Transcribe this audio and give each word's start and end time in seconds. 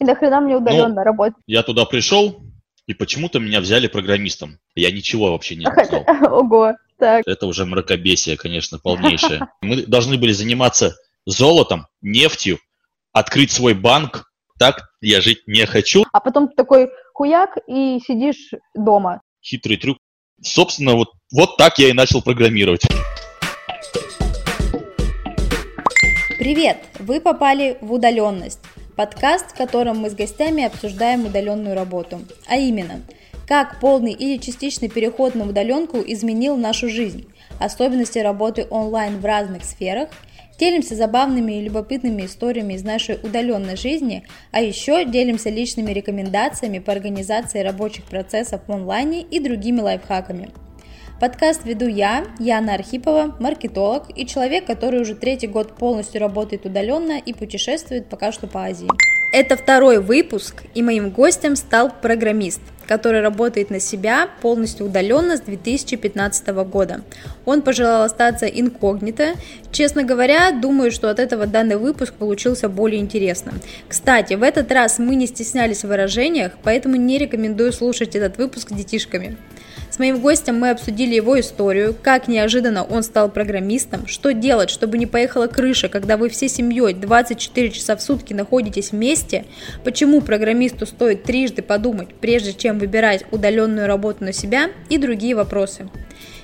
И 0.00 0.04
нахрена 0.04 0.40
мне 0.40 0.56
удаленно 0.56 0.88
Ну, 0.88 1.02
работать? 1.02 1.42
Я 1.46 1.62
туда 1.62 1.84
пришел, 1.84 2.42
и 2.86 2.94
почему-то 2.94 3.38
меня 3.38 3.60
взяли 3.60 3.86
программистом. 3.86 4.58
Я 4.74 4.90
ничего 4.90 5.32
вообще 5.32 5.56
не 5.56 5.66
знал. 5.66 6.04
Ого, 6.32 6.74
так. 6.98 7.22
Это 7.26 7.46
уже 7.46 7.64
мракобесие, 7.64 8.36
конечно, 8.36 8.78
полнейшее. 8.78 9.48
Мы 9.62 9.82
должны 9.82 10.18
были 10.18 10.32
заниматься 10.32 10.96
золотом, 11.26 11.86
нефтью, 12.02 12.58
открыть 13.12 13.50
свой 13.50 13.74
банк. 13.74 14.30
Так 14.58 14.88
я 15.00 15.20
жить 15.20 15.42
не 15.46 15.66
хочу. 15.66 16.04
А 16.12 16.20
потом 16.20 16.48
ты 16.48 16.54
такой 16.54 16.90
хуяк 17.12 17.56
и 17.66 17.98
сидишь 18.06 18.50
дома. 18.74 19.20
Хитрый 19.42 19.76
трюк. 19.76 19.98
Собственно, 20.42 20.94
вот, 20.94 21.12
вот 21.32 21.56
так 21.56 21.78
я 21.78 21.88
и 21.88 21.92
начал 21.92 22.22
программировать. 22.22 22.82
Привет! 26.38 26.78
Вы 26.98 27.20
попали 27.20 27.78
в 27.80 27.92
удаленность. 27.92 28.60
Подкаст, 28.96 29.50
в 29.50 29.56
котором 29.56 29.98
мы 29.98 30.10
с 30.10 30.14
гостями 30.14 30.62
обсуждаем 30.62 31.26
удаленную 31.26 31.74
работу. 31.74 32.20
А 32.46 32.56
именно, 32.56 33.00
как 33.48 33.80
полный 33.80 34.12
или 34.12 34.36
частичный 34.36 34.88
переход 34.88 35.34
на 35.34 35.48
удаленку 35.48 35.98
изменил 35.98 36.56
нашу 36.56 36.88
жизнь, 36.88 37.26
особенности 37.58 38.20
работы 38.20 38.68
онлайн 38.70 39.18
в 39.18 39.24
разных 39.24 39.64
сферах, 39.64 40.10
делимся 40.60 40.94
забавными 40.94 41.54
и 41.54 41.62
любопытными 41.62 42.24
историями 42.24 42.74
из 42.74 42.84
нашей 42.84 43.16
удаленной 43.16 43.76
жизни, 43.76 44.24
а 44.52 44.60
еще 44.60 45.04
делимся 45.04 45.50
личными 45.50 45.90
рекомендациями 45.90 46.78
по 46.78 46.92
организации 46.92 47.60
рабочих 47.60 48.04
процессов 48.04 48.60
в 48.66 48.72
онлайне 48.72 49.22
и 49.22 49.40
другими 49.40 49.80
лайфхаками. 49.80 50.50
Подкаст 51.20 51.64
веду 51.64 51.86
я, 51.86 52.26
Яна 52.40 52.74
Архипова, 52.74 53.36
маркетолог 53.38 54.06
и 54.16 54.26
человек, 54.26 54.66
который 54.66 55.00
уже 55.00 55.14
третий 55.14 55.46
год 55.46 55.76
полностью 55.76 56.20
работает 56.20 56.66
удаленно 56.66 57.18
и 57.18 57.32
путешествует 57.32 58.08
пока 58.08 58.32
что 58.32 58.48
по 58.48 58.64
Азии. 58.64 58.88
Это 59.32 59.56
второй 59.56 60.00
выпуск, 60.00 60.64
и 60.74 60.82
моим 60.82 61.10
гостем 61.10 61.54
стал 61.54 61.92
программист, 62.02 62.60
который 62.86 63.20
работает 63.20 63.70
на 63.70 63.78
себя 63.78 64.28
полностью 64.42 64.86
удаленно 64.86 65.36
с 65.36 65.40
2015 65.42 66.48
года. 66.66 67.02
Он 67.44 67.62
пожелал 67.62 68.02
остаться 68.02 68.46
инкогнито. 68.46 69.34
Честно 69.70 70.02
говоря, 70.02 70.50
думаю, 70.50 70.90
что 70.90 71.10
от 71.10 71.20
этого 71.20 71.46
данный 71.46 71.76
выпуск 71.76 72.14
получился 72.14 72.68
более 72.68 73.00
интересным. 73.00 73.60
Кстати, 73.88 74.34
в 74.34 74.42
этот 74.42 74.70
раз 74.72 74.98
мы 74.98 75.14
не 75.14 75.28
стеснялись 75.28 75.84
в 75.84 75.88
выражениях, 75.88 76.52
поэтому 76.64 76.96
не 76.96 77.18
рекомендую 77.18 77.72
слушать 77.72 78.16
этот 78.16 78.36
выпуск 78.36 78.72
детишками. 78.72 79.36
С 79.94 80.00
моим 80.00 80.18
гостем 80.18 80.58
мы 80.58 80.70
обсудили 80.70 81.14
его 81.14 81.38
историю, 81.38 81.94
как 81.94 82.26
неожиданно 82.26 82.82
он 82.82 83.04
стал 83.04 83.28
программистом, 83.28 84.08
что 84.08 84.32
делать, 84.32 84.68
чтобы 84.68 84.98
не 84.98 85.06
поехала 85.06 85.46
крыша, 85.46 85.88
когда 85.88 86.16
вы 86.16 86.30
всей 86.30 86.48
семьей 86.48 86.94
24 86.94 87.70
часа 87.70 87.94
в 87.94 88.02
сутки 88.02 88.34
находитесь 88.34 88.90
вместе, 88.90 89.44
почему 89.84 90.20
программисту 90.20 90.86
стоит 90.86 91.22
трижды 91.22 91.62
подумать, 91.62 92.12
прежде 92.12 92.54
чем 92.54 92.80
выбирать 92.80 93.24
удаленную 93.30 93.86
работу 93.86 94.24
на 94.24 94.32
себя 94.32 94.70
и 94.88 94.98
другие 94.98 95.36
вопросы. 95.36 95.88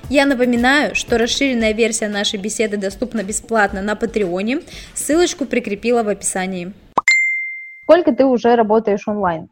Я 0.09 0.25
напоминаю, 0.25 0.95
что 0.95 1.17
расширенная 1.17 1.73
версия 1.73 2.07
нашей 2.07 2.39
беседы 2.39 2.77
доступна 2.77 3.21
бесплатно 3.21 3.81
на 3.81 3.97
Патреоне, 3.97 4.61
ссылочку 4.93 5.43
прикрепила 5.43 6.03
в 6.03 6.07
описании. 6.07 6.71
Сколько 7.83 8.13
ты 8.13 8.23
уже 8.23 8.55
работаешь 8.55 9.09
онлайн 9.09 9.49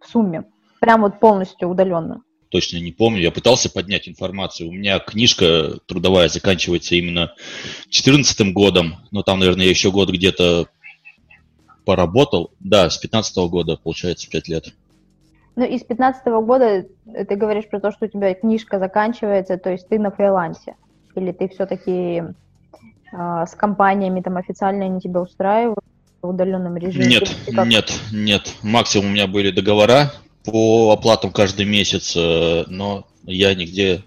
в 0.00 0.06
сумме? 0.06 0.44
Прям 0.78 1.00
вот 1.00 1.18
полностью 1.18 1.68
удаленно. 1.68 2.20
Точно 2.50 2.78
не 2.78 2.90
помню. 2.90 3.20
Я 3.20 3.30
пытался 3.30 3.70
поднять 3.70 4.08
информацию. 4.08 4.68
У 4.68 4.72
меня 4.72 4.98
книжка 4.98 5.78
трудовая 5.86 6.28
заканчивается 6.28 6.96
именно 6.96 7.32
2014 7.84 8.52
годом. 8.52 8.96
Но 9.12 9.22
там, 9.22 9.38
наверное, 9.38 9.64
я 9.64 9.70
еще 9.70 9.92
год 9.92 10.10
где-то 10.10 10.66
поработал. 11.84 12.50
Да, 12.58 12.90
с 12.90 12.98
15 12.98 13.36
года, 13.48 13.76
получается, 13.76 14.28
5 14.28 14.48
лет. 14.48 14.74
Ну, 15.54 15.64
из 15.64 15.82
15 15.84 16.26
года 16.44 16.86
ты 17.06 17.36
говоришь 17.36 17.68
про 17.68 17.78
то, 17.78 17.92
что 17.92 18.06
у 18.06 18.08
тебя 18.08 18.34
книжка 18.34 18.80
заканчивается, 18.80 19.56
то 19.56 19.70
есть 19.70 19.88
ты 19.88 20.00
на 20.00 20.10
фрилансе. 20.10 20.74
Или 21.14 21.30
ты 21.30 21.48
все-таки 21.48 22.22
э, 22.22 22.26
с 23.12 23.54
компаниями 23.54 24.22
там 24.22 24.36
официально 24.38 24.86
они 24.86 25.00
тебя 25.00 25.20
устраивают 25.20 25.84
в 26.20 26.28
удаленном 26.28 26.76
режиме? 26.76 27.06
Нет, 27.06 27.36
нет, 27.66 27.92
нет. 28.12 28.54
Максимум 28.62 29.06
у 29.06 29.10
меня 29.10 29.28
были 29.28 29.52
договора 29.52 30.10
по 30.44 30.92
оплатам 30.92 31.32
каждый 31.32 31.66
месяц, 31.66 32.14
э, 32.16 32.64
но 32.68 33.06
я 33.24 33.54
нигде 33.54 34.02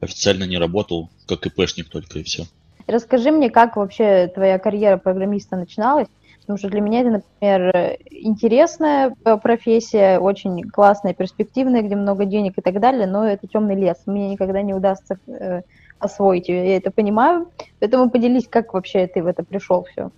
официально 0.00 0.44
не 0.44 0.58
работал, 0.58 1.10
как 1.26 1.46
ИПшник 1.46 1.88
только 1.88 2.20
и 2.20 2.22
все. 2.22 2.44
Расскажи 2.86 3.30
мне, 3.30 3.50
как 3.50 3.76
вообще 3.76 4.30
твоя 4.34 4.58
карьера 4.58 4.96
программиста 4.96 5.56
начиналась? 5.56 6.08
Потому 6.40 6.58
что 6.58 6.70
для 6.70 6.80
меня 6.80 7.00
это, 7.00 7.10
например, 7.10 7.98
интересная 8.10 9.14
э, 9.22 9.36
профессия, 9.36 10.18
очень 10.18 10.62
классная, 10.62 11.12
перспективная, 11.12 11.82
где 11.82 11.94
много 11.94 12.24
денег 12.24 12.54
и 12.56 12.62
так 12.62 12.80
далее, 12.80 13.06
но 13.06 13.28
это 13.28 13.46
темный 13.46 13.74
лес. 13.74 13.98
Мне 14.06 14.30
никогда 14.30 14.62
не 14.62 14.72
удастся 14.72 15.18
э, 15.26 15.60
освоить 15.98 16.48
ее, 16.48 16.66
я 16.66 16.76
это 16.78 16.90
понимаю. 16.90 17.50
Поэтому 17.80 18.08
поделись, 18.08 18.48
как 18.48 18.72
вообще 18.72 19.06
ты 19.06 19.22
в 19.22 19.26
это 19.26 19.42
пришел 19.42 19.84
все. 19.84 20.10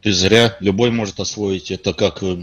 Ты 0.00 0.12
зря, 0.12 0.56
любой 0.60 0.90
может 0.90 1.20
освоить. 1.20 1.70
Это 1.70 1.92
как 1.92 2.22
э, 2.22 2.36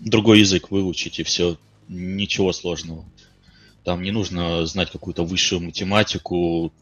другой 0.00 0.40
язык 0.40 0.70
выучить 0.70 1.18
и 1.18 1.22
все. 1.22 1.56
Ничего 1.88 2.52
сложного. 2.52 3.04
Там 3.84 4.02
не 4.02 4.10
нужно 4.10 4.64
знать 4.66 4.90
какую-то 4.90 5.24
высшую 5.24 5.60
математику. 5.60 6.72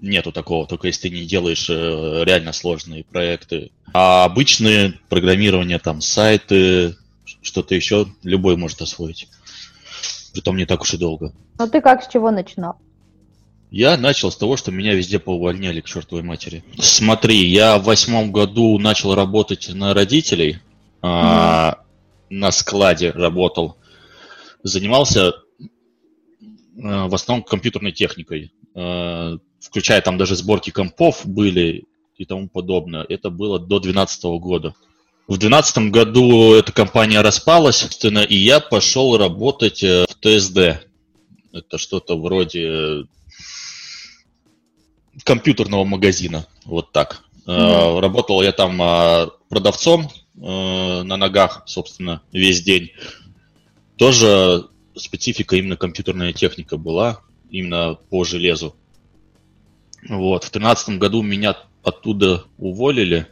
Нету 0.00 0.30
такого, 0.30 0.66
только 0.66 0.88
если 0.88 1.08
ты 1.08 1.14
не 1.14 1.24
делаешь 1.24 1.70
э, 1.70 2.22
реально 2.24 2.52
сложные 2.52 3.04
проекты. 3.04 3.70
А 3.94 4.24
обычные 4.24 4.94
программирование, 5.08 5.78
там, 5.78 6.00
сайты, 6.00 6.96
что-то 7.40 7.74
еще, 7.74 8.06
любой 8.22 8.56
может 8.56 8.82
освоить. 8.82 9.28
Притом 10.32 10.56
не 10.56 10.66
так 10.66 10.82
уж 10.82 10.92
и 10.94 10.98
долго. 10.98 11.32
Но 11.58 11.66
ты 11.66 11.80
как, 11.80 12.04
с 12.04 12.08
чего 12.08 12.30
начинал? 12.30 12.76
Я 13.70 13.96
начал 13.96 14.30
с 14.30 14.36
того, 14.36 14.56
что 14.56 14.70
меня 14.70 14.94
везде 14.94 15.18
поувольняли 15.18 15.80
к 15.80 15.86
чертовой 15.86 16.22
матери. 16.22 16.62
Смотри, 16.78 17.46
я 17.46 17.78
в 17.78 17.84
восьмом 17.84 18.32
году 18.32 18.78
начал 18.78 19.14
работать 19.14 19.68
на 19.72 19.92
родителей, 19.92 20.58
а, 21.02 21.78
на 22.30 22.52
складе 22.52 23.10
работал. 23.10 23.76
Занимался 24.62 25.34
а, 26.82 27.08
в 27.08 27.14
основном 27.14 27.44
компьютерной 27.44 27.92
техникой, 27.92 28.52
а, 28.74 29.38
включая 29.60 30.00
там 30.00 30.18
даже 30.18 30.36
сборки 30.36 30.70
компов 30.70 31.22
были 31.24 31.84
и 32.16 32.24
тому 32.24 32.48
подобное. 32.48 33.04
Это 33.08 33.30
было 33.30 33.58
до 33.58 33.78
2012 33.78 34.24
года. 34.40 34.74
В 35.28 35.38
2012 35.38 35.90
году 35.90 36.54
эта 36.54 36.72
компания 36.72 37.20
распалась, 37.20 37.78
собственно, 37.78 38.20
и 38.20 38.36
я 38.36 38.60
пошел 38.60 39.18
работать 39.18 39.82
э, 39.82 40.04
в 40.08 40.14
ТСД. 40.20 40.86
Это 41.52 41.78
что-то 41.78 42.16
вроде 42.16 43.06
компьютерного 45.24 45.84
магазина, 45.84 46.46
вот 46.64 46.92
так. 46.92 47.24
Э, 47.46 47.98
Работал 47.98 48.40
я 48.42 48.52
там 48.52 48.80
э, 48.80 49.26
продавцом 49.48 50.08
э, 50.36 51.02
на 51.02 51.16
ногах, 51.16 51.62
собственно, 51.66 52.22
весь 52.32 52.62
день. 52.62 52.92
Тоже 53.96 54.66
специфика 54.94 55.56
именно 55.56 55.76
компьютерная 55.76 56.32
техника 56.32 56.76
была, 56.76 57.20
именно 57.50 57.94
по 58.10 58.24
железу. 58.24 58.74
Вот, 60.08 60.44
в 60.44 60.50
тринадцатом 60.50 60.98
году 60.98 61.22
меня 61.22 61.56
оттуда 61.82 62.44
уволили, 62.58 63.26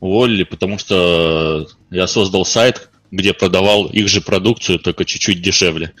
уволили, 0.00 0.44
потому 0.44 0.78
что 0.78 1.68
я 1.90 2.06
создал 2.06 2.44
сайт, 2.44 2.90
где 3.10 3.32
продавал 3.32 3.86
их 3.86 4.08
же 4.08 4.20
продукцию, 4.20 4.78
только 4.78 5.04
чуть-чуть 5.04 5.42
дешевле. 5.42 5.92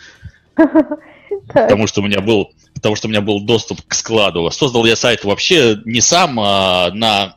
Потому 1.52 1.86
что 1.86 2.00
у 2.00 2.04
меня 2.04 2.20
был, 2.20 2.52
потому 2.74 2.96
что 2.96 3.08
у 3.08 3.10
меня 3.10 3.20
был 3.20 3.40
доступ 3.40 3.80
к 3.86 3.94
складу. 3.94 4.50
Создал 4.50 4.84
я 4.84 4.96
сайт 4.96 5.24
вообще 5.24 5.80
не 5.84 6.00
сам, 6.00 6.38
а 6.40 6.90
на 6.92 7.36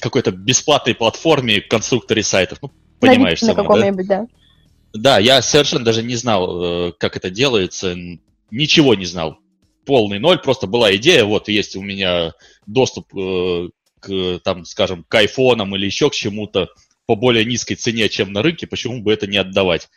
какой-то 0.00 0.30
бесплатной 0.30 0.94
платформе 0.94 1.60
конструкторе 1.60 2.22
сайтов. 2.22 2.58
Ну, 2.62 2.72
понимаешь 3.00 3.40
на 3.42 3.48
сама, 3.48 3.62
да? 3.62 3.62
каком-нибудь, 3.62 4.06
да? 4.06 4.26
Да, 4.92 5.18
я 5.18 5.42
совершенно 5.42 5.84
даже 5.84 6.02
не 6.02 6.16
знал, 6.16 6.88
э, 6.88 6.92
как 6.98 7.16
это 7.16 7.30
делается, 7.30 7.96
ничего 8.50 8.94
не 8.94 9.04
знал. 9.04 9.38
Полный 9.84 10.18
ноль, 10.18 10.38
просто 10.38 10.66
была 10.66 10.94
идея, 10.96 11.24
вот 11.24 11.48
есть 11.48 11.76
у 11.76 11.82
меня 11.82 12.32
доступ 12.66 13.14
э, 13.16 13.68
к, 14.00 14.40
там, 14.44 14.64
скажем, 14.64 15.04
к 15.06 15.14
айфонам 15.14 15.74
или 15.76 15.86
еще 15.86 16.10
к 16.10 16.14
чему-то 16.14 16.68
по 17.06 17.16
более 17.16 17.44
низкой 17.44 17.74
цене, 17.74 18.08
чем 18.08 18.32
на 18.32 18.42
рынке, 18.42 18.66
почему 18.66 19.02
бы 19.02 19.12
это 19.12 19.26
не 19.26 19.38
отдавать? 19.38 19.88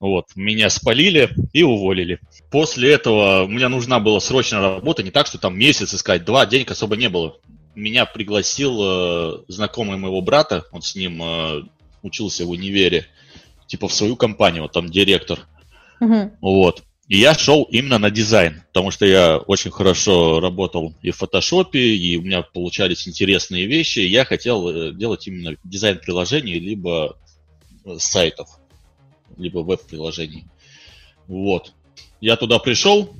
Вот, 0.00 0.26
меня 0.34 0.68
спалили 0.68 1.30
и 1.52 1.62
уволили. 1.62 2.20
После 2.50 2.92
этого 2.92 3.46
мне 3.46 3.68
нужна 3.68 4.00
была 4.00 4.20
срочная 4.20 4.60
работа, 4.60 5.02
не 5.02 5.10
так, 5.10 5.26
что 5.26 5.38
там 5.38 5.56
месяц 5.56 5.94
искать, 5.94 6.24
два, 6.24 6.44
денег 6.46 6.70
особо 6.70 6.96
не 6.96 7.08
было. 7.08 7.38
Меня 7.74 8.06
пригласил 8.06 8.78
э, 8.82 9.44
знакомый 9.48 9.96
моего 9.96 10.20
брата, 10.20 10.64
он 10.70 10.82
с 10.82 10.94
ним 10.94 11.22
э, 11.22 11.62
учился 12.02 12.46
в 12.46 12.50
универе, 12.50 13.06
типа 13.66 13.88
в 13.88 13.92
свою 13.92 14.16
компанию, 14.16 14.62
вот 14.62 14.72
там 14.72 14.88
директор. 14.88 15.40
Мгм. 16.00 16.32
Вот. 16.40 16.84
И 17.08 17.18
я 17.18 17.34
шел 17.34 17.64
именно 17.64 17.98
на 17.98 18.10
дизайн, 18.10 18.62
потому 18.68 18.90
что 18.90 19.04
я 19.04 19.38
очень 19.38 19.70
хорошо 19.70 20.40
работал 20.40 20.94
и 21.02 21.10
в 21.10 21.16
фотошопе, 21.16 21.80
и 21.80 22.16
у 22.16 22.22
меня 22.22 22.42
получались 22.42 23.06
интересные 23.06 23.66
вещи. 23.66 23.98
и 23.98 24.08
Я 24.08 24.24
хотел 24.24 24.68
э, 24.68 24.92
делать 24.92 25.26
именно 25.26 25.56
дизайн 25.64 25.98
приложений, 25.98 26.60
либо 26.60 27.18
сайтов, 27.98 28.48
либо 29.36 29.58
веб-приложений. 29.58 30.46
Вот. 31.26 31.72
Я 32.20 32.36
туда 32.36 32.58
пришел, 32.58 33.14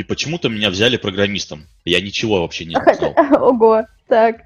и 0.00 0.02
почему-то 0.02 0.48
меня 0.48 0.70
взяли 0.70 0.96
программистом. 0.96 1.66
Я 1.84 2.00
ничего 2.00 2.40
вообще 2.40 2.64
не 2.64 2.72
знал. 2.74 3.14
Ого, 3.38 3.84
так. 4.08 4.44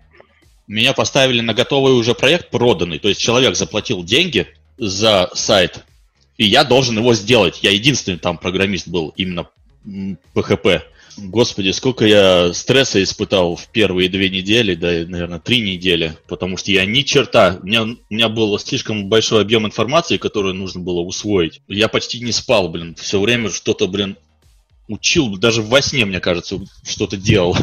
Меня 0.66 0.92
поставили 0.94 1.40
на 1.42 1.54
готовый 1.54 1.92
уже 1.92 2.12
проект 2.16 2.50
проданный. 2.50 2.98
То 2.98 3.08
есть 3.08 3.20
человек 3.20 3.54
заплатил 3.54 4.02
деньги 4.02 4.48
за 4.78 5.30
сайт, 5.32 5.84
и 6.38 6.44
я 6.44 6.64
должен 6.64 6.98
его 6.98 7.14
сделать. 7.14 7.60
Я 7.62 7.70
единственный 7.70 8.18
там 8.18 8.36
программист 8.36 8.88
был, 8.88 9.12
именно 9.16 9.46
PHP. 10.34 10.82
Господи, 11.18 11.70
сколько 11.70 12.04
я 12.04 12.52
стресса 12.52 13.00
испытал 13.00 13.54
в 13.54 13.68
первые 13.68 14.08
две 14.08 14.30
недели, 14.30 14.74
да, 14.74 14.88
наверное, 15.06 15.38
три 15.38 15.60
недели, 15.60 16.16
потому 16.26 16.56
что 16.56 16.72
я 16.72 16.84
ни 16.84 17.02
черта, 17.02 17.60
у 17.62 17.66
меня, 17.66 17.84
у 17.84 17.96
меня 18.10 18.28
был 18.28 18.58
слишком 18.58 19.08
большой 19.08 19.42
объем 19.42 19.64
информации, 19.64 20.16
которую 20.16 20.54
нужно 20.54 20.80
было 20.80 21.02
усвоить. 21.02 21.60
Я 21.68 21.86
почти 21.86 22.18
не 22.18 22.32
спал, 22.32 22.68
блин, 22.68 22.96
все 22.96 23.20
время 23.20 23.50
что-то, 23.50 23.86
блин, 23.86 24.16
учил, 24.88 25.36
даже 25.36 25.62
во 25.62 25.80
сне, 25.80 26.04
мне 26.04 26.20
кажется, 26.20 26.60
что-то 26.84 27.16
делал. 27.16 27.56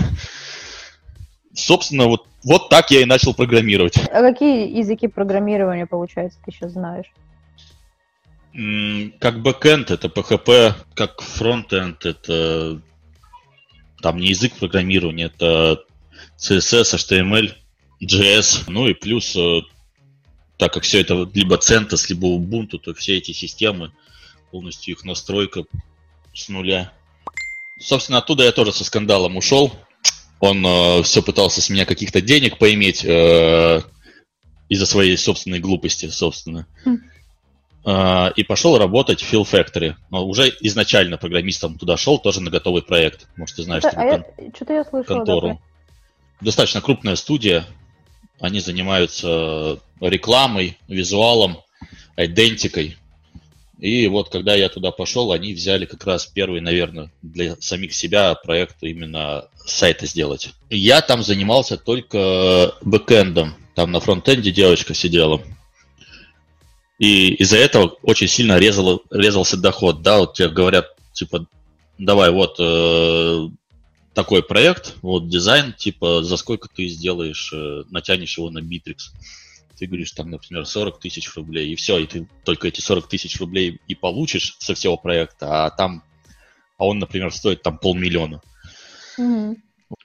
Собственно, 1.54 2.06
вот, 2.06 2.28
вот 2.44 2.70
так 2.70 2.92
я 2.92 3.02
и 3.02 3.06
начал 3.06 3.34
программировать. 3.34 3.98
А 3.98 4.22
какие 4.22 4.78
языки 4.78 5.08
программирования, 5.08 5.86
получается, 5.86 6.40
ты 6.46 6.52
сейчас 6.52 6.72
знаешь? 6.72 7.08
Как 9.20 9.42
бэкэнд 9.42 9.92
это 9.92 10.08
PHP, 10.08 10.74
как 10.94 11.22
фронтенд 11.22 12.06
это 12.06 12.82
там 14.02 14.18
не 14.18 14.28
язык 14.28 14.54
программирования, 14.56 15.26
это 15.26 15.86
CSS, 16.38 16.96
HTML, 16.96 17.54
JS, 18.02 18.64
ну 18.68 18.88
и 18.88 18.94
плюс, 18.94 19.36
э, 19.36 19.62
так 20.58 20.74
как 20.74 20.84
все 20.84 21.02
это 21.02 21.30
либо 21.34 21.58
CentOS, 21.58 22.08
либо 22.10 22.28
Ubuntu, 22.28 22.80
то 22.80 22.94
все 22.94 23.18
эти 23.18 23.32
системы, 23.32 23.94
полностью 24.50 24.96
их 24.96 25.06
настройка 25.06 25.64
с 26.34 26.50
нуля. 26.50 26.92
Собственно, 27.82 28.20
оттуда 28.20 28.44
я 28.44 28.52
тоже 28.52 28.72
со 28.72 28.84
скандалом 28.84 29.38
ушел. 29.38 29.74
Он 30.40 30.66
э, 30.66 31.04
все 31.04 31.22
пытался 31.22 31.62
с 31.62 31.70
меня 31.70 31.86
каких-то 31.86 32.22
денег 32.22 32.58
поиметь 32.58 33.04
э, 33.04 33.82
из-за 34.70 34.86
своей 34.86 35.18
собственной 35.18 35.60
глупости, 35.60 36.08
собственно. 36.08 36.68
Хм. 36.86 37.00
Э, 37.86 38.32
и 38.36 38.44
пошел 38.44 38.78
работать 38.78 39.22
в 39.22 39.34
Fill 39.34 39.44
Factory. 39.44 39.96
Но 40.10 40.26
уже 40.26 40.52
изначально 40.62 41.18
программистом 41.18 41.78
туда 41.78 41.98
шел, 41.98 42.20
тоже 42.20 42.42
на 42.42 42.52
готовый 42.52 42.84
проект. 42.84 43.28
Может, 43.36 43.58
ты 43.58 43.64
знаешь, 43.64 43.84
что 43.84 43.92
а 43.96 44.06
я, 44.06 44.26
что-то 44.56 44.74
я 44.74 44.84
слышала, 44.84 45.18
контору. 45.18 45.48
Да, 45.48 45.60
Достаточно 46.42 46.82
крупная 46.82 47.16
студия. 47.16 47.66
Они 48.40 48.60
занимаются 48.60 49.80
рекламой, 50.00 50.78
визуалом, 50.88 51.58
идентикой. 52.18 52.98
И 53.82 54.06
вот 54.06 54.30
когда 54.30 54.54
я 54.54 54.70
туда 54.70 54.92
пошел, 54.92 55.32
они 55.32 55.56
взяли 55.56 55.86
как 55.86 56.06
раз 56.06 56.28
первый, 56.28 56.62
наверное, 56.62 57.12
для 57.24 57.56
самих 57.60 57.94
себя 57.96 58.36
проект 58.36 58.76
именно 58.82 59.46
сайта 59.66 60.06
сделать. 60.06 60.52
Я 60.70 61.02
там 61.02 61.24
занимался 61.24 61.78
только 61.78 62.76
бэкэндом. 62.82 63.56
Там 63.74 63.92
на 63.92 64.00
фронтенде 64.00 64.52
девочка 64.52 64.94
сидела. 64.94 65.42
И 67.00 67.34
из-за 67.34 67.58
этого 67.58 67.98
очень 68.04 68.28
сильно 68.28 68.60
резал, 68.60 69.02
резался 69.10 69.58
доход. 69.58 70.04
Да, 70.04 70.20
вот 70.20 70.36
тебе 70.36 70.50
говорят, 70.50 70.96
типа, 71.14 71.48
давай, 71.98 72.30
вот 72.30 72.58
э, 72.60 73.48
такой 74.14 74.44
проект, 74.44 74.94
вот 75.02 75.28
дизайн, 75.28 75.74
типа, 75.74 76.22
за 76.22 76.38
сколько 76.38 76.70
ты 76.70 76.88
сделаешь, 76.88 77.52
э, 77.52 77.84
натянешь 77.90 78.38
его 78.38 78.52
на 78.52 78.60
Bittrex. 78.60 79.10
Ты 79.82 79.88
говоришь, 79.88 80.12
там, 80.12 80.30
например, 80.30 80.68
40 80.68 81.00
тысяч 81.00 81.36
рублей, 81.36 81.72
и 81.72 81.76
все, 81.76 81.98
и 81.98 82.06
ты 82.06 82.28
только 82.44 82.68
эти 82.68 82.82
40 82.82 83.08
тысяч 83.08 83.40
рублей 83.40 83.82
и 83.88 83.96
получишь 83.96 84.56
со 84.60 84.76
всего 84.76 84.96
проекта, 84.96 85.66
а 85.66 85.72
там, 85.72 86.04
а 86.78 86.86
он, 86.86 87.00
например, 87.00 87.34
стоит 87.34 87.64
там 87.64 87.80
полмиллиона. 87.80 88.42
Mm-hmm. 89.20 89.56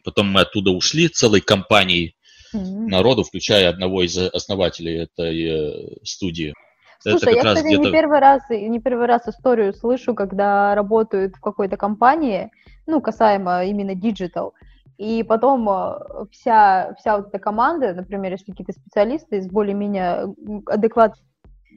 Потом 0.03 0.29
мы 0.29 0.41
оттуда 0.41 0.71
ушли 0.71 1.09
целой 1.09 1.43
компанией 1.43 2.17
mm-hmm. 2.55 2.87
народу, 2.87 3.23
включая 3.23 3.69
одного 3.69 4.03
из 4.03 4.17
основателей 4.17 5.03
этой 5.03 5.45
э, 5.45 5.97
студии. 6.05 6.55
Слушай, 7.01 7.35
я, 7.35 7.45
кстати, 7.45 7.67
не 7.67 7.93
первый, 7.93 8.19
раз, 8.19 8.49
не 8.49 8.81
первый 8.81 9.05
раз 9.05 9.29
историю 9.29 9.75
слышу, 9.75 10.15
когда 10.15 10.75
работают 10.75 11.37
в 11.37 11.41
какой-то 11.41 11.77
компании, 11.77 12.51
ну, 12.87 13.03
касаемо 13.03 13.67
именно 13.67 13.91
digital, 13.91 14.53
и 14.99 15.23
потом 15.23 15.69
э, 15.69 16.27
вся, 16.33 16.95
вся 16.99 17.19
вот 17.19 17.29
эта 17.29 17.39
команда, 17.39 17.95
например, 17.95 18.33
если 18.33 18.51
какие-то 18.53 18.73
специалисты 18.73 19.43
с 19.43 19.47
более-менее 19.47 20.35
адекватными 20.67 21.27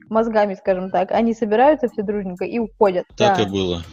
мозгами, 0.08 0.54
скажем 0.54 0.90
так, 0.90 1.12
они 1.12 1.34
собираются 1.34 1.88
все 1.88 2.02
дружненько 2.02 2.44
и 2.44 2.58
уходят. 2.58 3.04
Так 3.16 3.36
да. 3.36 3.42
и 3.44 3.46
было. 3.46 3.84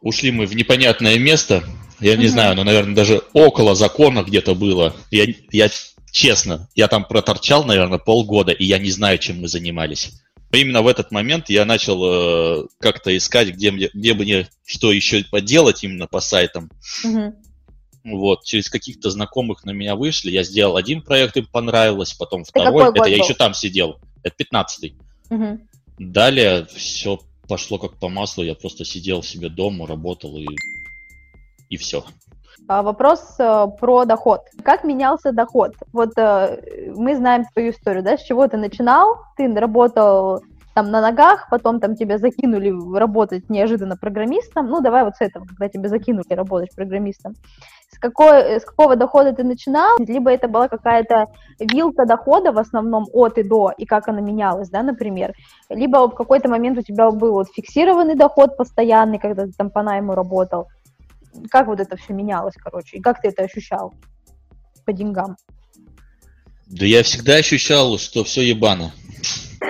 Ушли 0.00 0.30
мы 0.30 0.46
в 0.46 0.54
непонятное 0.54 1.18
место, 1.18 1.62
я 2.00 2.16
не 2.16 2.28
знаю, 2.28 2.54
но, 2.56 2.64
наверное, 2.64 2.94
даже 2.94 3.22
около 3.32 3.74
закона 3.74 4.22
где-то 4.22 4.54
было. 4.54 4.94
Я, 5.10 5.24
я 5.50 5.68
честно, 6.12 6.68
я 6.74 6.88
там 6.88 7.04
проторчал, 7.04 7.64
наверное, 7.64 7.98
полгода, 7.98 8.52
и 8.52 8.64
я 8.64 8.78
не 8.78 8.90
знаю, 8.90 9.18
чем 9.18 9.40
мы 9.40 9.48
занимались. 9.48 10.12
Именно 10.52 10.82
в 10.82 10.88
этот 10.88 11.10
момент 11.10 11.50
я 11.50 11.64
начал 11.64 12.62
э, 12.62 12.66
как-то 12.78 13.14
искать, 13.16 13.48
где, 13.48 13.70
мне, 13.70 13.90
где 13.92 14.14
бы 14.14 14.22
мне 14.22 14.48
что 14.64 14.92
еще 14.92 15.24
поделать 15.24 15.82
именно 15.84 16.06
по 16.06 16.20
сайтам. 16.20 16.70
Угу. 17.04 17.34
Вот, 18.06 18.44
через 18.44 18.70
каких-то 18.70 19.10
знакомых 19.10 19.64
на 19.64 19.72
меня 19.72 19.96
вышли. 19.96 20.30
Я 20.30 20.44
сделал 20.44 20.76
один 20.76 21.02
проект, 21.02 21.36
им 21.36 21.46
понравилось, 21.46 22.14
потом 22.14 22.44
второй. 22.44 22.90
Это 22.90 23.08
я 23.08 23.16
еще 23.16 23.34
там 23.34 23.52
сидел. 23.52 23.98
Это 24.22 24.36
пятнадцатый. 24.36 24.96
Угу. 25.30 25.58
Далее 25.98 26.66
все 26.66 27.18
пошло 27.48 27.78
как 27.78 27.98
по 27.98 28.08
маслу. 28.08 28.44
Я 28.44 28.54
просто 28.54 28.84
сидел 28.84 29.22
себе 29.22 29.48
дома, 29.48 29.86
работал 29.86 30.36
и, 30.36 30.46
и 31.68 31.76
все. 31.76 32.04
А, 32.68 32.82
вопрос 32.82 33.36
э, 33.38 33.66
про 33.80 34.04
доход. 34.04 34.42
Как 34.64 34.84
менялся 34.84 35.32
доход? 35.32 35.74
Вот 35.92 36.16
э, 36.16 36.92
мы 36.96 37.16
знаем 37.16 37.44
твою 37.52 37.70
историю, 37.70 38.02
да, 38.02 38.16
с 38.16 38.24
чего 38.24 38.48
ты 38.48 38.56
начинал, 38.56 39.18
ты 39.36 39.52
работал 39.52 40.42
там 40.76 40.90
на 40.90 41.00
ногах, 41.00 41.48
потом 41.50 41.80
там 41.80 41.96
тебя 41.96 42.18
закинули 42.18 42.70
работать 42.94 43.48
неожиданно 43.48 43.96
программистом, 43.96 44.68
ну 44.68 44.82
давай 44.82 45.04
вот 45.04 45.14
с 45.16 45.22
этого, 45.22 45.46
когда 45.46 45.70
тебя 45.70 45.88
закинули 45.88 46.34
работать 46.34 46.74
программистом. 46.76 47.34
С, 47.90 47.98
какой, 47.98 48.60
с 48.60 48.64
какого 48.66 48.94
дохода 48.94 49.32
ты 49.32 49.42
начинал, 49.42 49.96
либо 49.98 50.30
это 50.30 50.48
была 50.48 50.68
какая-то 50.68 51.28
вилка 51.58 52.04
дохода 52.04 52.52
в 52.52 52.58
основном 52.58 53.06
от 53.14 53.38
и 53.38 53.42
до, 53.42 53.72
и 53.78 53.86
как 53.86 54.08
она 54.08 54.20
менялась, 54.20 54.68
да, 54.68 54.82
например, 54.82 55.32
либо 55.70 56.08
в 56.10 56.14
какой-то 56.14 56.50
момент 56.50 56.76
у 56.76 56.82
тебя 56.82 57.10
был 57.10 57.32
вот 57.32 57.46
фиксированный 57.54 58.14
доход 58.14 58.58
постоянный, 58.58 59.18
когда 59.18 59.46
ты 59.46 59.52
там 59.56 59.70
по 59.70 59.82
найму 59.82 60.14
работал, 60.14 60.68
как 61.50 61.68
вот 61.68 61.80
это 61.80 61.96
все 61.96 62.12
менялось, 62.12 62.54
короче, 62.62 62.98
и 62.98 63.00
как 63.00 63.22
ты 63.22 63.28
это 63.28 63.44
ощущал 63.44 63.94
по 64.84 64.92
деньгам? 64.92 65.38
Да 66.66 66.84
я 66.84 67.02
всегда 67.02 67.36
ощущал, 67.36 67.96
что 67.96 68.24
все 68.24 68.42
ебано. 68.42 68.92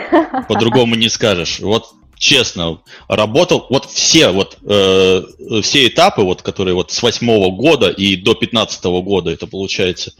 По-другому 0.49 0.95
не 0.95 1.09
скажешь. 1.09 1.61
Вот 1.61 1.87
честно, 2.17 2.83
работал, 3.09 3.67
вот 3.71 3.87
все, 3.87 4.31
вот, 4.31 4.59
э, 4.63 5.23
все 5.63 5.87
этапы, 5.87 6.23
вот, 6.23 6.43
которые 6.43 6.75
вот 6.75 6.91
с 6.91 7.03
восьмого 7.03 7.55
года 7.55 7.91
и 7.91 8.17
до 8.17 8.35
пятнадцатого 8.35 9.03
года, 9.03 9.31
это 9.31 9.47
получается 9.47 10.13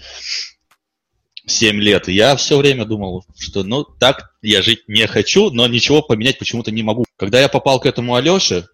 7 1.47 1.77
лет, 1.81 2.09
я 2.09 2.35
все 2.37 2.59
время 2.59 2.85
думал, 2.85 3.25
что 3.39 3.63
ну 3.63 3.85
так 3.85 4.33
я 4.43 4.63
жить 4.63 4.81
не 4.89 5.07
хочу, 5.07 5.51
но 5.51 5.67
ничего 5.69 6.03
поменять 6.03 6.39
почему-то 6.39 6.73
не 6.73 6.83
могу. 6.83 7.05
Когда 7.17 7.41
я 7.41 7.49
попал 7.49 7.79
к 7.79 7.87
этому 7.87 8.17
Алёше, 8.17 8.67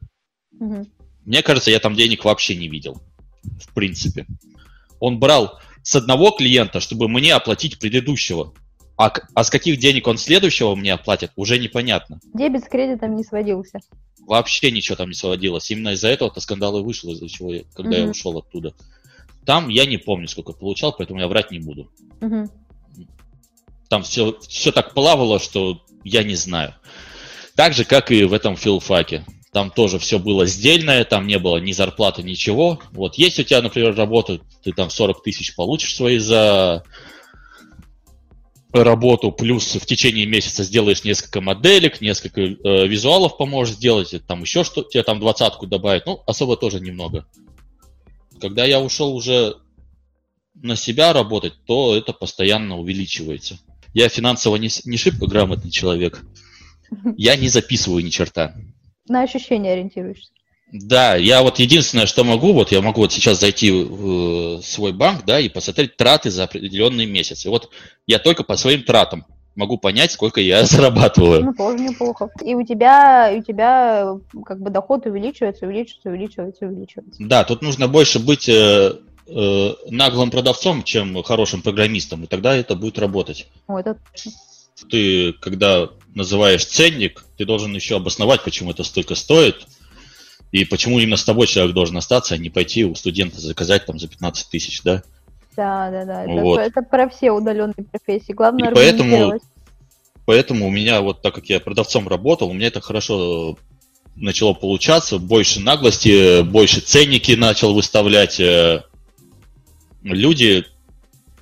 угу. 0.59 0.87
Мне 1.25 1.43
кажется, 1.43 1.71
я 1.71 1.79
там 1.79 1.95
денег 1.95 2.25
вообще 2.25 2.57
не 2.57 2.69
видел, 2.69 3.01
в 3.43 3.73
принципе. 3.75 4.27
Он 4.99 5.19
брал 5.19 5.61
с 5.83 5.95
одного 5.95 6.31
клиента, 6.31 6.81
чтобы 6.81 7.09
мне 7.09 7.35
оплатить 7.35 7.79
предыдущего. 7.79 8.55
А, 9.03 9.13
а 9.35 9.43
с 9.43 9.51
каких 9.51 9.81
денег 9.81 10.07
он 10.07 10.17
следующего 10.17 10.77
мне 10.77 10.93
оплатит, 10.93 11.33
уже 11.35 11.59
непонятно. 11.59 12.21
Дебет 12.35 12.63
с 12.63 12.69
кредитом 12.69 13.17
не 13.17 13.25
сводился. 13.25 13.81
Вообще 14.21 14.71
ничего 14.71 14.95
там 14.95 15.09
не 15.09 15.17
сводилось. 15.17 15.69
Именно 15.73 15.95
из-за 15.95 16.09
этого-то 16.09 16.41
скандал 16.41 16.79
и 16.79 16.85
вышел, 16.85 17.11
из-за 17.11 17.29
чего, 17.29 17.53
я, 17.53 17.65
когда 17.75 17.97
угу. 17.97 17.99
я 17.99 18.11
ушел 18.11 18.39
оттуда. 18.39 18.75
Там 19.45 19.71
я 19.71 19.87
не 19.87 19.97
помню, 19.97 20.29
сколько 20.29 20.53
получал, 20.53 20.95
поэтому 20.97 21.19
я 21.19 21.27
врать 21.27 21.51
не 21.51 21.59
буду. 21.59 21.91
Угу. 22.21 22.49
Там 23.89 24.05
все, 24.05 24.39
все 24.47 24.71
так 24.71 24.95
плавало, 24.95 25.41
что 25.41 25.83
я 26.05 26.23
не 26.23 26.37
знаю. 26.37 26.77
Так 27.57 27.73
же, 27.73 27.85
как 27.85 28.13
и 28.13 28.23
в 28.23 28.33
этом 28.33 28.57
филфаке. 28.57 29.25
Там 29.53 29.73
тоже 29.73 29.99
все 29.99 30.21
было 30.21 30.47
сдельное, 30.47 31.05
там 31.05 31.27
не 31.27 31.41
было 31.41 31.57
ни 31.57 31.73
зарплаты, 31.73 32.23
ничего. 32.23 32.81
Вот 32.93 33.17
есть 33.17 33.41
у 33.41 33.43
тебя, 33.43 33.63
например, 33.63 33.97
работа, 33.97 34.41
ты 34.63 34.73
там 34.73 34.91
40 34.91 35.25
тысяч 35.25 35.57
получишь 35.57 35.97
свои 35.97 36.19
за 36.19 36.85
работу, 38.73 39.33
плюс 39.33 39.75
в 39.75 39.87
течение 39.87 40.27
месяца 40.27 40.65
сделаешь 40.65 41.05
несколько 41.05 41.41
моделек, 41.41 42.01
несколько 42.01 42.41
э, 42.41 42.87
визуалов 42.87 43.37
поможешь 43.37 43.77
сделать, 43.77 44.15
там 44.27 44.43
еще 44.43 44.65
что, 44.65 44.83
тебе 44.83 45.03
там 45.03 45.21
двадцатку 45.21 45.67
добавить, 45.67 46.07
ну, 46.07 46.23
особо 46.27 46.57
тоже 46.57 46.81
немного. 46.81 47.27
Когда 48.41 48.65
я 48.65 48.81
ушел 48.81 49.15
уже 49.15 49.57
на 50.55 50.77
себя 50.77 51.13
работать, 51.13 51.55
то 51.67 51.97
это 51.97 52.13
постоянно 52.13 52.79
увеличивается. 52.79 53.59
Я 53.95 54.09
финансово 54.09 54.57
не, 54.57 54.69
не 54.85 54.97
шибко 54.97 55.27
грамотный 55.27 55.71
человек, 55.71 56.23
я 57.17 57.37
не 57.37 57.49
записываю 57.49 58.05
ни 58.05 58.11
черта. 58.11 58.55
На 59.09 59.23
ощущения 59.23 59.73
ориентируешься. 59.73 60.33
Да, 60.73 61.17
я 61.17 61.43
вот 61.43 61.59
единственное, 61.59 62.07
что 62.07 62.25
могу, 62.25 62.55
вот 62.55 62.73
я 62.73 62.81
могу 62.81 63.03
вот 63.03 63.13
сейчас 63.13 63.41
зайти 63.41 63.71
в 63.71 64.59
э, 64.59 64.63
свой 64.63 64.93
банк, 64.93 65.27
да, 65.27 65.39
и 65.39 65.51
посмотреть 65.51 65.99
траты 65.99 66.31
за 66.31 66.45
определенный 66.45 67.05
месяц. 67.05 67.45
И 67.45 67.51
вот 67.51 67.69
я 68.07 68.19
только 68.19 68.43
по 68.43 68.57
своим 68.57 68.83
тратам 68.83 69.27
могу 69.55 69.77
понять, 69.77 70.13
сколько 70.13 70.41
я 70.41 70.65
зарабатываю. 70.65 71.45
Ну, 71.45 71.55
тоже 71.55 71.79
неплохо. 71.79 72.31
И 72.43 72.55
у 72.55 72.65
тебя, 72.65 73.31
и 73.31 73.41
у 73.41 73.43
тебя 73.43 74.15
как 74.47 74.61
бы 74.61 74.71
доход 74.71 75.05
увеличивается, 75.05 75.67
увеличивается, 75.67 76.09
увеличивается, 76.09 76.67
увеличивается. 76.67 77.23
Да, 77.23 77.45
тут 77.45 77.61
нужно 77.61 77.87
больше 77.87 78.19
быть 78.19 78.49
э, 78.49 78.95
э, 79.27 79.75
наглым 79.91 80.31
продавцом, 80.31 80.85
чем 80.85 81.23
хорошим 81.23 81.61
программистом, 81.61 82.25
и 82.25 82.27
тогда 82.27 82.57
это 82.57 82.77
будет 82.77 82.99
работать. 82.99 83.47
О, 83.67 83.79
это 83.79 83.99
точно. 84.11 84.33
Ты, 84.91 85.35
когда 85.35 85.91
называешь 86.15 86.65
ценник, 86.65 87.27
ты 87.37 87.45
должен 87.45 87.75
еще 87.75 87.97
обосновать, 87.97 88.43
почему 88.43 88.71
это 88.71 88.85
столько 88.85 89.15
стоит, 89.15 89.67
и 90.53 90.67
почему 90.67 91.01
именно 91.01 91.17
с 91.17 91.25
тобой 91.25 91.47
человек 91.47 91.75
должен 91.75 91.97
остаться, 91.97 92.35
а 92.35 92.39
не 92.39 92.51
пойти 92.51 92.85
у 92.85 92.95
студента 92.95 93.41
заказать 93.41 93.87
там 93.87 93.99
за 93.99 94.07
15 94.07 94.51
тысяч, 94.51 94.83
да? 94.83 95.03
Да, 95.57 95.91
да, 95.91 96.05
да. 96.05 96.25
Вот. 96.27 96.61
Это, 96.61 96.81
это 96.81 96.83
про 96.89 97.09
все 97.09 97.33
удаленные 97.33 97.87
профессии. 97.91 98.33
Главное 98.33 98.71
И 98.71 98.75
поэтому, 98.75 99.41
поэтому 100.27 100.67
у 100.67 100.71
меня, 100.71 101.01
вот 101.01 101.23
так 101.23 101.35
как 101.35 101.47
я 101.47 101.59
продавцом 101.59 102.07
работал, 102.07 102.51
у 102.51 102.53
меня 102.53 102.69
это 102.69 102.83
хорошо 102.83 103.57
начало 104.15 104.53
получаться, 104.53 105.19
больше 105.19 105.61
наглости, 105.61 106.43
больше 106.43 106.81
ценники 106.81 107.33
начал 107.33 107.75
выставлять. 107.75 108.39
э, 108.39 108.83
Люди 110.03 110.67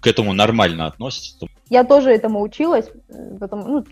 к 0.00 0.06
этому 0.06 0.32
нормально 0.32 0.86
относятся. 0.86 1.46
Я 1.68 1.82
тоже 1.82 2.10
этому 2.10 2.40
училась, 2.42 2.86
э, 3.08 3.36
потом, 3.40 3.60
ну, 3.60 3.84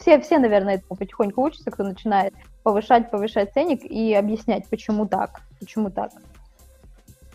все, 0.00 0.20
все, 0.20 0.38
наверное, 0.38 0.74
этому 0.76 0.96
потихоньку 0.98 1.42
учатся, 1.42 1.70
кто 1.70 1.82
начинает 1.82 2.34
повышать, 2.66 3.12
повышать 3.12 3.52
ценник 3.54 3.84
и 3.84 4.12
объяснять, 4.12 4.66
почему 4.68 5.06
так, 5.06 5.40
почему 5.60 5.88
так. 5.88 6.10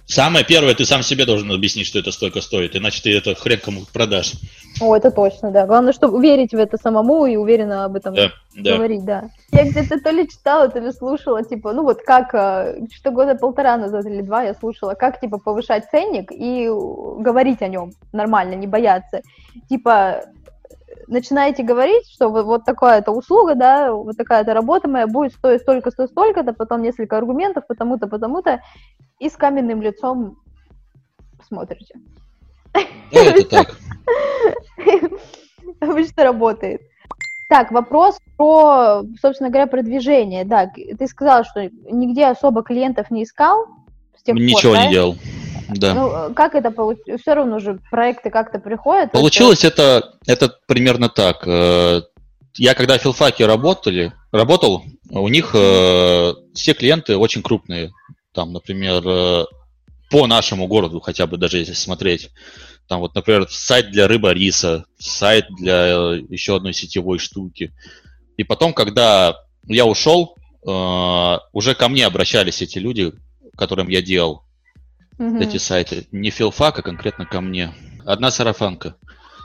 Самое 0.06 0.44
первое, 0.44 0.74
ты 0.74 0.84
сам 0.84 1.04
себе 1.04 1.26
должен 1.26 1.50
объяснить, 1.54 1.88
что 1.88 2.00
это 2.00 2.12
столько 2.12 2.42
стоит, 2.42 2.76
иначе 2.76 3.02
ты 3.02 3.18
это 3.18 3.34
хрен 3.34 3.60
кому 3.64 3.82
продашь. 3.94 4.34
О, 4.82 4.94
это 4.94 5.10
точно, 5.10 5.52
да. 5.52 5.66
Главное, 5.66 5.94
чтобы 5.94 6.22
верить 6.22 6.52
в 6.52 6.58
это 6.58 6.76
самому 6.76 7.26
и 7.28 7.38
уверенно 7.38 7.86
об 7.86 7.96
этом 7.96 8.14
Да, 8.14 8.32
да. 8.58 8.76
говорить, 8.76 9.06
да. 9.06 9.30
Я 9.54 9.64
где-то 9.70 10.02
то 10.02 10.10
ли 10.10 10.28
читала, 10.28 10.68
то 10.68 10.80
ли 10.80 10.92
слушала, 10.92 11.46
типа, 11.46 11.72
ну 11.72 11.84
вот 11.84 12.02
как, 12.02 12.36
э, 12.36 12.88
что 12.94 13.12
года 13.12 13.36
полтора 13.36 13.78
назад 13.78 14.06
или 14.06 14.22
два 14.22 14.44
я 14.44 14.54
слушала, 14.54 14.96
как, 14.96 15.22
типа, 15.22 15.38
повышать 15.38 15.86
ценник 15.92 16.30
и 16.34 16.68
говорить 16.68 17.62
о 17.62 17.70
нем 17.70 17.94
нормально, 18.12 18.56
не 18.56 18.68
бояться. 18.68 19.22
Типа, 19.70 20.26
начинаете 21.12 21.62
говорить, 21.64 22.10
что 22.10 22.30
вот, 22.30 22.46
вот 22.46 22.66
такая-то 22.66 23.12
услуга, 23.12 23.56
да, 23.56 23.94
вот 23.94 24.18
такая-то 24.18 24.54
работа 24.54 24.88
моя 24.88 25.08
будет 25.08 25.34
стоить 25.34 25.62
столько-то, 25.62 26.08
столько-то, 26.08 26.54
потом 26.54 26.82
несколько 26.82 27.18
аргументов, 27.18 27.68
потому-то, 27.68 28.08
потому-то, 28.08 28.62
и 29.20 29.30
с 29.30 29.36
каменным 29.36 29.82
лицом 29.82 30.38
смотрите. 31.48 31.96
Да, 32.74 32.82
это 33.12 33.48
так. 33.48 33.78
Обычно 35.82 36.24
работает. 36.24 36.82
Так, 37.50 37.72
вопрос 37.72 38.18
про, 38.38 39.04
собственно 39.22 39.50
говоря, 39.50 39.68
продвижение. 39.68 40.46
Да, 40.46 40.68
ты 40.68 41.08
сказал, 41.08 41.44
что 41.44 41.70
нигде 41.92 42.28
особо 42.28 42.64
клиентов 42.64 43.12
не 43.12 43.24
искал 43.24 43.68
с 44.18 44.24
тех 44.24 44.36
пор, 44.36 44.42
Ничего 44.42 44.74
да? 44.74 44.86
не 44.86 44.92
делал. 44.92 45.16
Да. 45.78 45.94
Ну, 45.94 46.12
э, 46.12 46.34
как 46.34 46.56
это 46.56 46.72
получилось? 46.72 47.22
Все 47.22 47.34
равно 47.34 47.60
же 47.60 47.80
проекты 47.90 48.30
как-то 48.30 48.60
приходят. 48.60 49.12
Получилось 49.12 49.64
это, 49.64 50.16
это 50.28 50.54
примерно 50.68 51.10
так. 51.10 51.48
Э, 51.48 52.02
Я 52.58 52.74
когда 52.74 52.98
в 52.98 53.02
филфаке 53.02 53.46
работали, 53.46 54.14
работал, 54.32 54.84
у 55.10 55.28
них 55.28 55.52
э, 55.54 56.34
все 56.54 56.74
клиенты 56.74 57.18
очень 57.18 57.42
крупные. 57.42 57.92
Там, 58.34 58.54
например, 58.54 59.02
э, 59.06 59.46
по 60.10 60.28
нашему 60.28 60.68
городу, 60.68 61.00
хотя 61.00 61.26
бы 61.26 61.38
даже 61.38 61.58
если 61.58 61.74
смотреть. 61.74 62.30
Там 62.88 63.00
вот, 63.00 63.16
например, 63.16 63.48
сайт 63.50 63.92
для 63.92 64.08
рыба 64.08 64.32
риса, 64.32 64.86
сайт 65.00 65.46
для 65.58 65.88
э, 65.88 66.22
еще 66.30 66.58
одной 66.58 66.74
сетевой 66.74 67.20
штуки. 67.20 67.74
И 68.36 68.44
потом, 68.44 68.74
когда 68.74 69.38
я 69.68 69.86
ушел, 69.86 70.36
э, 70.68 71.38
уже 71.54 71.76
ко 71.76 71.88
мне 71.88 72.06
обращались 72.06 72.62
эти 72.62 72.80
люди, 72.80 73.14
которым 73.56 73.88
я 73.88 74.02
делал 74.02 74.44
Мгм. 75.22 75.40
эти 75.40 75.58
сайты. 75.58 76.08
Не 76.12 76.32
филфак, 76.32 76.80
а 76.80 76.82
конкретно 76.82 77.26
ко 77.28 77.42
мне. 77.42 77.72
Одна 78.06 78.32
сарафанка. 78.32 78.96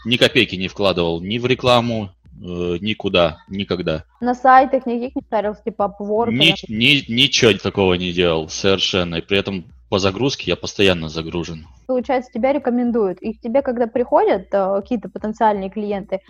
Ни 0.06 0.16
копейки 0.16 0.54
не 0.56 0.68
вкладывал 0.68 1.20
ни 1.20 1.36
в 1.36 1.44
рекламу, 1.44 2.12
э, 2.42 2.78
никуда, 2.80 3.38
никогда. 3.48 4.04
На 4.22 4.34
сайтах 4.34 4.86
никаких 4.86 5.16
не 5.16 5.22
старился, 5.22 5.62
типа 5.64 5.94
Upwork. 6.00 6.32
Ни- 6.32 6.54
ни- 6.68 7.12
ничего 7.12 7.52
такого 7.52 7.92
не 7.94 8.12
делал 8.12 8.48
совершенно. 8.48 9.16
И 9.16 9.20
при 9.20 9.38
этом 9.38 9.66
по 9.88 9.98
загрузке 9.98 10.50
я 10.50 10.56
постоянно 10.56 11.08
загружен. 11.08 11.66
получается, 11.86 12.30
тебя 12.32 12.52
рекомендуют. 12.52 13.18
И 13.22 13.32
к 13.34 13.40
тебе, 13.40 13.62
когда 13.62 13.86
приходят 13.86 14.48
э, 14.52 14.80
какие-то 14.80 15.08
потенциальные 15.08 15.70
клиенты, 15.70 16.20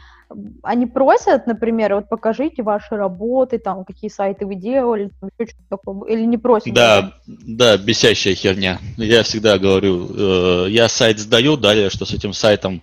они 0.62 0.86
просят, 0.86 1.46
например, 1.46 1.94
вот 1.94 2.08
покажите 2.08 2.62
ваши 2.62 2.96
работы, 2.96 3.58
там, 3.58 3.84
какие 3.84 4.10
сайты 4.10 4.44
вы 4.44 4.56
делали, 4.56 5.10
там, 5.20 5.30
еще 5.38 5.50
что-то 5.50 5.68
такое, 5.70 6.10
или 6.12 6.26
не 6.26 6.36
просят? 6.36 6.74
Да, 6.74 7.14
да, 7.26 7.78
бесящая 7.78 8.34
херня. 8.34 8.78
Я 8.98 9.22
всегда 9.22 9.58
говорю, 9.58 10.10
э, 10.14 10.66
я 10.70 10.88
сайт 10.88 11.18
сдаю, 11.18 11.56
далее, 11.56 11.88
что 11.88 12.04
с 12.04 12.12
этим 12.12 12.34
сайтом 12.34 12.82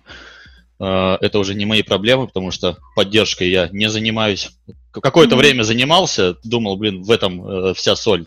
э, 0.80 1.16
это 1.20 1.38
уже 1.38 1.54
не 1.54 1.66
мои 1.66 1.82
проблемы, 1.82 2.26
потому 2.26 2.50
что 2.50 2.78
поддержкой 2.96 3.50
я 3.50 3.68
не 3.70 3.88
занимаюсь. 3.88 4.50
Какое-то 4.90 5.36
Мгм. 5.36 5.42
время 5.42 5.62
занимался, 5.62 6.36
думал, 6.42 6.76
блин, 6.76 7.02
в 7.02 7.10
этом 7.12 7.46
э, 7.46 7.74
вся 7.74 7.94
соль. 7.94 8.26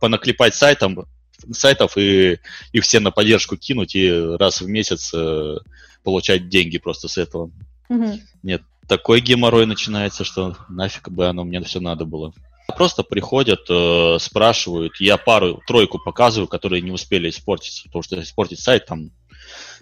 Понаклепать 0.00 0.54
сайтом, 0.54 1.06
сайтов 1.50 1.96
и 1.96 2.38
их 2.72 2.84
все 2.84 3.00
на 3.00 3.10
поддержку 3.10 3.56
кинуть 3.56 3.94
и 3.94 4.10
раз 4.10 4.60
в 4.60 4.68
месяц 4.68 5.12
э, 5.14 5.56
получать 6.02 6.48
деньги 6.48 6.78
просто 6.78 7.08
с 7.08 7.18
этого. 7.18 7.50
Мгм. 7.88 8.20
Такой 8.88 9.20
геморрой 9.20 9.66
начинается, 9.66 10.24
что 10.24 10.56
нафиг 10.68 11.08
бы 11.08 11.26
оно 11.26 11.44
мне 11.44 11.62
все 11.62 11.80
надо 11.80 12.04
было. 12.04 12.32
Просто 12.76 13.02
приходят, 13.02 13.60
э, 13.68 14.16
спрашивают, 14.18 15.00
я 15.00 15.16
пару-тройку 15.16 15.98
показываю, 15.98 16.48
которые 16.48 16.82
не 16.82 16.90
успели 16.90 17.28
испортиться, 17.28 17.84
потому 17.84 18.02
что 18.02 18.20
испортить 18.20 18.60
сайт 18.60 18.86
там 18.86 19.10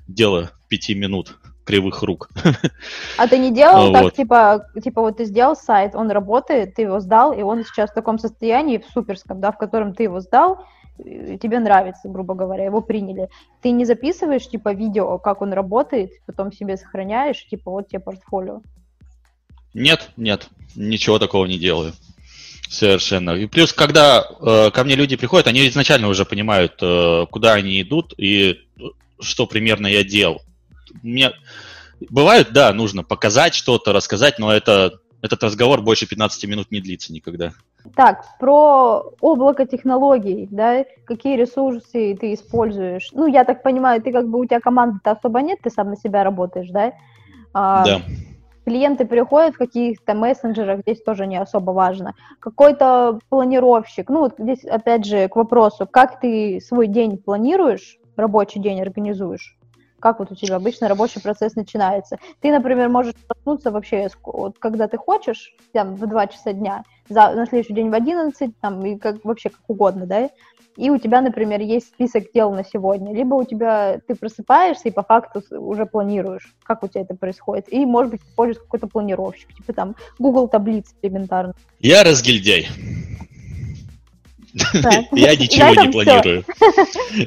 дело 0.07 0.51
пяти 0.69 0.95
минут 0.95 1.37
кривых 1.65 2.03
рук. 2.03 2.29
А 3.17 3.29
ты 3.29 3.39
не 3.39 3.53
делал 3.53 3.93
так, 3.93 4.03
вот. 4.03 4.15
типа, 4.15 4.67
типа 4.83 5.03
вот 5.03 5.19
ты 5.19 5.25
сделал 5.25 5.55
сайт, 5.55 5.95
он 5.95 6.11
работает, 6.11 6.75
ты 6.75 6.83
его 6.83 7.01
сдал, 7.01 7.33
и 7.33 7.43
он 7.43 7.65
сейчас 7.65 7.91
в 7.91 7.95
таком 7.95 8.19
состоянии, 8.19 8.79
в 8.79 8.91
суперском, 8.93 9.41
да, 9.41 9.53
в 9.53 9.59
котором 9.59 9.95
ты 9.95 10.05
его 10.05 10.21
сдал, 10.21 10.65
и 10.80 10.80
тебе 11.39 11.59
нравится, 11.59 12.09
грубо 12.09 12.35
говоря, 12.35 12.65
его 12.65 12.81
приняли. 12.81 13.29
Ты 13.63 13.71
не 13.71 13.85
записываешь, 13.85 14.49
типа, 14.49 14.73
видео, 14.73 15.19
как 15.19 15.43
он 15.43 15.53
работает, 15.53 16.11
потом 16.27 16.53
себе 16.53 16.77
сохраняешь, 16.77 17.47
типа, 17.49 17.71
вот 17.71 17.89
тебе 17.89 18.01
портфолио. 18.01 18.63
Нет, 19.75 20.11
нет, 20.17 20.49
ничего 20.75 21.19
такого 21.19 21.47
не 21.47 21.59
делаю. 21.59 21.93
Совершенно. 22.69 23.31
И 23.31 23.47
плюс, 23.47 23.73
когда 23.73 24.25
э, 24.41 24.71
ко 24.73 24.85
мне 24.85 24.95
люди 24.95 25.17
приходят, 25.17 25.49
они 25.49 25.67
изначально 25.69 26.07
уже 26.07 26.25
понимают, 26.25 26.79
э, 26.81 27.27
куда 27.29 27.55
они 27.55 27.83
идут 27.83 28.15
и 28.17 28.61
э, 28.79 28.83
что 29.21 29.47
примерно 29.47 29.89
я 29.89 30.05
делал. 30.05 30.41
Мне 31.03 31.33
бывает, 32.09 32.53
да, 32.53 32.73
нужно 32.73 33.03
показать 33.03 33.55
что-то, 33.55 33.93
рассказать, 33.93 34.39
но 34.39 34.53
это 34.53 35.01
этот 35.23 35.43
разговор 35.43 35.83
больше 35.83 36.07
15 36.07 36.45
минут 36.45 36.71
не 36.71 36.81
длится 36.81 37.13
никогда. 37.13 37.53
Так, 37.97 38.25
про 38.39 39.03
облако 39.21 39.67
технологий, 39.67 40.49
да, 40.51 40.85
какие 41.05 41.37
ресурсы 41.37 42.17
ты 42.19 42.35
используешь? 42.35 43.11
Ну, 43.13 43.27
я 43.27 43.45
так 43.45 43.63
понимаю, 43.63 44.03
ты 44.03 44.13
как 44.13 44.29
бы, 44.29 44.39
у 44.39 44.45
тебя 44.45 44.61
команды-то 44.61 45.13
особо 45.13 45.41
нет, 45.43 45.59
ты 45.63 45.71
сам 45.71 45.91
на 45.91 45.97
себя 45.97 46.23
работаешь, 46.25 46.71
да? 46.71 46.93
А, 47.55 47.85
Да. 47.85 48.03
клиенты 48.65 49.07
приходят 49.07 49.55
в 49.55 49.59
каких-то 49.59 50.15
мессенджерах, 50.15 50.81
здесь 50.83 51.03
тоже 51.03 51.27
не 51.27 51.37
особо 51.39 51.73
важно. 51.73 52.15
Какой-то 52.41 53.19
планировщик, 53.29 54.09
ну 54.11 54.21
вот 54.21 54.35
здесь 54.39 54.65
опять 54.65 55.05
же 55.05 55.29
к 55.29 55.37
вопросу, 55.37 55.87
как 55.91 56.21
ты 56.21 56.61
свой 56.61 56.87
день 56.87 57.19
планируешь, 57.19 57.99
рабочий 58.17 58.61
день 58.61 58.81
организуешь? 58.83 59.57
Как 60.01 60.19
вот 60.19 60.33
у 60.33 60.35
тебя 60.35 60.57
обычно 60.57 60.89
рабочий 60.89 61.21
процесс 61.21 61.55
начинается? 61.55 62.19
Ты, 62.41 62.51
например, 62.51 62.89
можешь 62.89 63.15
проснуться 63.29 63.71
вообще, 63.71 64.09
вот, 64.25 64.59
когда 64.59 64.89
ты 64.89 64.97
хочешь, 64.97 65.55
там, 65.73 65.95
в 65.95 66.07
2 66.07 66.27
часа 66.29 66.53
дня, 66.53 66.85
за, 67.09 67.33
на 67.35 67.47
следующий 67.47 67.75
день 67.75 67.91
в 67.91 67.95
11, 67.95 68.59
там, 68.61 68.85
и 68.85 68.97
как, 68.97 69.25
вообще 69.25 69.51
как 69.51 69.61
угодно, 69.69 70.07
да? 70.07 70.31
И 70.77 70.89
у 70.89 70.99
тебя, 70.99 71.21
например, 71.21 71.61
есть 71.61 71.89
список 71.89 72.33
дел 72.33 72.53
на 72.53 72.65
сегодня, 72.65 73.13
либо 73.13 73.35
у 73.35 73.45
тебя 73.45 74.01
ты 74.07 74.15
просыпаешься 74.15 74.89
и 74.89 74.93
по 74.93 75.03
факту 75.03 75.43
уже 75.51 75.85
планируешь, 75.85 76.55
как 76.63 76.83
у 76.83 76.89
тебя 76.89 77.03
это 77.03 77.15
происходит. 77.15 77.71
И, 77.73 77.85
может 77.85 78.13
быть, 78.13 78.23
используешь 78.23 78.63
какой-то 78.63 78.87
планировщик, 78.87 79.53
типа 79.55 79.73
там 79.73 79.97
Google 80.19 80.49
таблиц 80.49 80.95
элементарно. 81.03 81.55
Я 81.81 82.03
разгильдяй. 82.05 82.69
Я 85.13 85.37
ничего 85.37 85.83
не 85.83 85.91
планирую. 85.91 86.45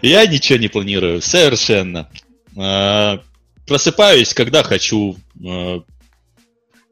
Я 0.01 0.25
ничего 0.25 0.59
не 0.59 0.67
планирую, 0.67 1.21
совершенно. 1.21 2.09
А, 2.57 3.19
Просыпаюсь, 3.65 4.33
когда 4.33 4.63
хочу. 4.63 5.15
А, 5.45 5.83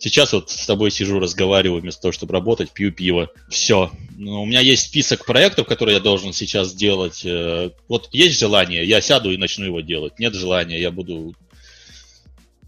Сейчас 0.01 0.33
вот 0.33 0.49
с 0.49 0.65
тобой 0.65 0.89
сижу, 0.89 1.19
разговариваю, 1.19 1.79
вместо 1.79 2.01
того, 2.01 2.11
чтобы 2.11 2.33
работать, 2.33 2.71
пью 2.71 2.91
пиво. 2.91 3.29
Все. 3.49 3.91
Ну, 4.17 4.41
у 4.41 4.45
меня 4.47 4.59
есть 4.59 4.87
список 4.87 5.27
проектов, 5.27 5.67
которые 5.67 5.97
я 5.97 6.01
должен 6.01 6.33
сейчас 6.33 6.69
сделать. 6.69 7.23
Э, 7.23 7.69
вот 7.87 8.09
есть 8.11 8.39
желание, 8.39 8.83
я 8.83 8.99
сяду 8.99 9.29
и 9.29 9.37
начну 9.37 9.65
его 9.65 9.81
делать. 9.81 10.17
Нет 10.17 10.33
желания, 10.33 10.81
я 10.81 10.89
буду... 10.89 11.35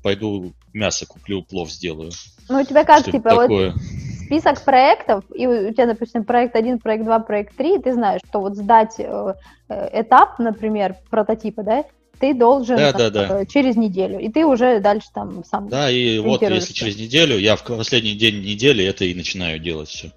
Пойду 0.04 0.54
мясо 0.74 1.08
куплю, 1.08 1.42
плов 1.42 1.72
сделаю. 1.72 2.12
Ну, 2.50 2.62
у 2.62 2.66
тебя 2.66 2.84
как, 2.84 3.06
типа, 3.06 3.32
такое. 3.32 3.72
вот 3.72 3.82
список 4.26 4.64
проектов, 4.64 5.24
и 5.34 5.48
у 5.48 5.74
тебя, 5.74 5.88
допустим, 5.88 6.26
проект 6.26 6.56
1, 6.56 6.78
проект 6.78 7.04
2, 7.04 7.20
проект 7.20 7.58
3, 7.58 7.80
ты 7.80 7.94
знаешь, 7.94 8.22
что 8.30 8.42
вот 8.42 8.56
сдать 8.56 9.00
э, 9.00 9.34
э, 9.70 10.02
этап, 10.02 10.38
например, 10.38 10.98
прототипа, 11.10 11.64
да, 11.64 11.84
ты 12.24 12.34
должен 12.34 12.78
да, 12.78 12.94
да, 12.94 13.10
да. 13.10 13.46
через 13.46 13.76
неделю, 13.76 14.18
и 14.18 14.30
ты 14.30 14.46
уже 14.46 14.80
дальше 14.80 15.10
там 15.14 15.44
сам. 15.44 15.68
Да, 15.68 15.92
и 15.92 16.20
вот 16.20 16.42
если 16.42 16.72
через 16.72 16.96
неделю, 16.96 17.38
я 17.38 17.58
в 17.58 17.64
последний 17.64 18.14
день 18.14 18.42
недели 18.42 18.86
это 18.86 19.04
и 19.04 19.14
начинаю 19.14 19.60
делать 19.60 19.90
все. 19.90 20.10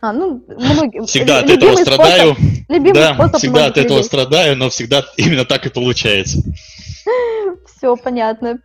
А, 0.00 0.14
ну, 0.14 0.42
многие, 0.48 1.04
всегда 1.06 1.40
от 1.40 1.50
этого 1.50 1.72
способ, 1.72 1.92
страдаю. 1.92 2.36
Любимый 2.70 2.94
да, 2.94 3.12
способ 3.12 3.36
всегда 3.36 3.66
от 3.66 3.76
этого 3.76 3.98
людей. 3.98 4.04
страдаю, 4.04 4.56
но 4.56 4.70
всегда 4.70 5.04
именно 5.18 5.44
так 5.44 5.66
и 5.66 5.68
получается. 5.68 6.38
Все 7.76 7.94
понятно. 7.94 8.58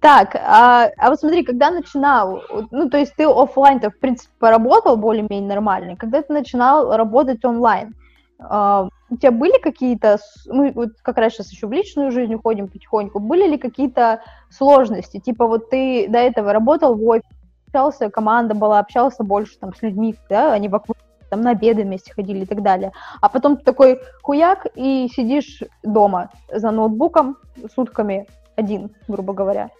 Так, 0.00 0.36
а, 0.36 0.88
а 0.98 1.10
вот 1.10 1.18
смотри, 1.18 1.42
когда 1.42 1.72
начинал, 1.72 2.44
ну, 2.70 2.88
то 2.88 2.96
есть 2.96 3.16
ты 3.16 3.24
офлайн-то, 3.24 3.90
в 3.90 3.98
принципе, 3.98 4.30
поработал 4.38 4.96
более-менее 4.96 5.48
нормально, 5.48 5.96
когда 5.96 6.22
ты 6.22 6.32
начинал 6.32 6.96
работать 6.96 7.44
онлайн, 7.44 7.96
Uh, 8.40 8.88
у 9.10 9.16
тебя 9.16 9.30
были 9.30 9.58
какие-то, 9.60 10.18
мы 10.46 10.72
вот 10.72 10.90
как 11.02 11.16
раз 11.18 11.32
сейчас 11.32 11.50
еще 11.50 11.66
в 11.66 11.72
личную 11.72 12.10
жизнь 12.10 12.34
уходим 12.34 12.68
потихоньку, 12.68 13.20
были 13.20 13.48
ли 13.48 13.58
какие-то 13.58 14.22
сложности? 14.50 15.18
Типа 15.18 15.46
вот 15.46 15.70
ты 15.70 16.08
до 16.08 16.18
этого 16.18 16.52
работал 16.52 16.94
в 16.94 17.04
офисе, 17.06 17.28
общался, 17.68 18.10
команда 18.10 18.54
была, 18.54 18.78
общался 18.78 19.24
больше 19.24 19.58
там 19.58 19.74
с 19.74 19.82
людьми, 19.82 20.14
да, 20.28 20.52
они 20.52 20.68
вокруг 20.68 20.96
там 21.30 21.42
на 21.42 21.50
обеды 21.50 21.82
вместе 21.82 22.12
ходили 22.12 22.40
и 22.40 22.46
так 22.46 22.62
далее. 22.62 22.92
А 23.20 23.28
потом 23.28 23.56
ты 23.56 23.64
такой 23.64 24.00
хуяк 24.22 24.66
и 24.74 25.08
сидишь 25.14 25.62
дома 25.82 26.30
за 26.50 26.70
ноутбуком 26.70 27.36
сутками 27.74 28.26
один, 28.56 28.90
грубо 29.08 29.34
говоря. 29.34 29.70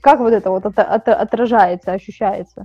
Как 0.00 0.20
вот 0.20 0.32
это 0.32 0.50
вот 0.50 0.64
от, 0.64 0.78
от, 0.78 1.08
отражается, 1.08 1.92
ощущается? 1.92 2.64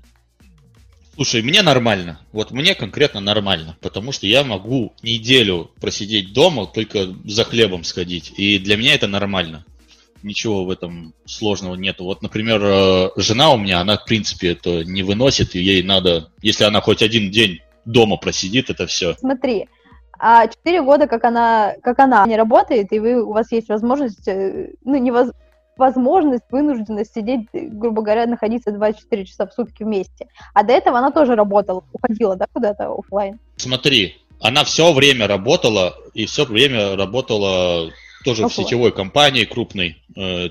Слушай, 1.15 1.41
мне 1.41 1.61
нормально. 1.61 2.19
Вот 2.31 2.51
мне 2.51 2.73
конкретно 2.73 3.19
нормально, 3.19 3.77
потому 3.81 4.11
что 4.11 4.27
я 4.27 4.43
могу 4.43 4.93
неделю 5.03 5.71
просидеть 5.79 6.33
дома, 6.33 6.65
только 6.65 7.13
за 7.25 7.43
хлебом 7.43 7.83
сходить. 7.83 8.33
И 8.37 8.57
для 8.59 8.77
меня 8.77 8.95
это 8.95 9.07
нормально. 9.07 9.65
Ничего 10.23 10.63
в 10.63 10.69
этом 10.69 11.13
сложного 11.25 11.75
нету. 11.75 12.05
Вот, 12.05 12.21
например, 12.21 12.61
э, 12.63 13.09
жена 13.17 13.51
у 13.51 13.57
меня, 13.57 13.81
она, 13.81 13.97
в 13.97 14.05
принципе, 14.05 14.51
это 14.51 14.83
не 14.85 15.03
выносит, 15.03 15.55
и 15.55 15.59
ей 15.59 15.83
надо, 15.83 16.29
если 16.41 16.63
она 16.63 16.79
хоть 16.79 17.01
один 17.01 17.31
день 17.31 17.59
дома 17.85 18.17
просидит, 18.17 18.69
это 18.69 18.85
все. 18.85 19.15
Смотри, 19.17 19.67
а 20.19 20.47
четыре 20.47 20.83
года, 20.83 21.07
как 21.07 21.23
она, 21.23 21.73
как 21.81 21.97
она 21.97 22.25
не 22.27 22.37
работает, 22.37 22.93
и 22.93 22.99
вы, 22.99 23.23
у 23.23 23.33
вас 23.33 23.51
есть 23.51 23.69
возможность, 23.69 24.27
э, 24.27 24.69
ну, 24.85 24.97
не 24.97 25.09
воз, 25.09 25.31
возможность, 25.77 26.43
вынужденность 26.49 27.13
сидеть, 27.13 27.47
грубо 27.53 28.01
говоря, 28.01 28.27
находиться 28.27 28.71
24 28.71 29.25
часа 29.25 29.47
в 29.47 29.53
сутки 29.53 29.83
вместе. 29.83 30.27
А 30.53 30.63
до 30.63 30.73
этого 30.73 30.97
она 30.97 31.11
тоже 31.11 31.35
работала, 31.35 31.83
уходила, 31.93 32.35
да, 32.35 32.45
куда-то 32.51 32.93
офлайн. 32.93 33.39
Смотри, 33.57 34.17
она 34.39 34.63
все 34.63 34.91
время 34.93 35.27
работала, 35.27 35.95
и 36.13 36.25
все 36.25 36.45
время 36.45 36.95
работала 36.95 37.91
тоже 38.23 38.43
офлайн. 38.43 38.49
в 38.49 38.53
сетевой 38.53 38.91
компании 38.91 39.45
крупной. 39.45 40.01
Э, 40.15 40.49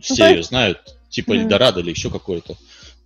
все 0.00 0.24
ну, 0.24 0.30
ее 0.30 0.36
есть... 0.38 0.48
знают, 0.48 0.96
типа 1.08 1.32
mm-hmm. 1.32 1.36
Эльдорадо 1.36 1.80
или 1.80 1.90
еще 1.90 2.10
какой-то. 2.10 2.56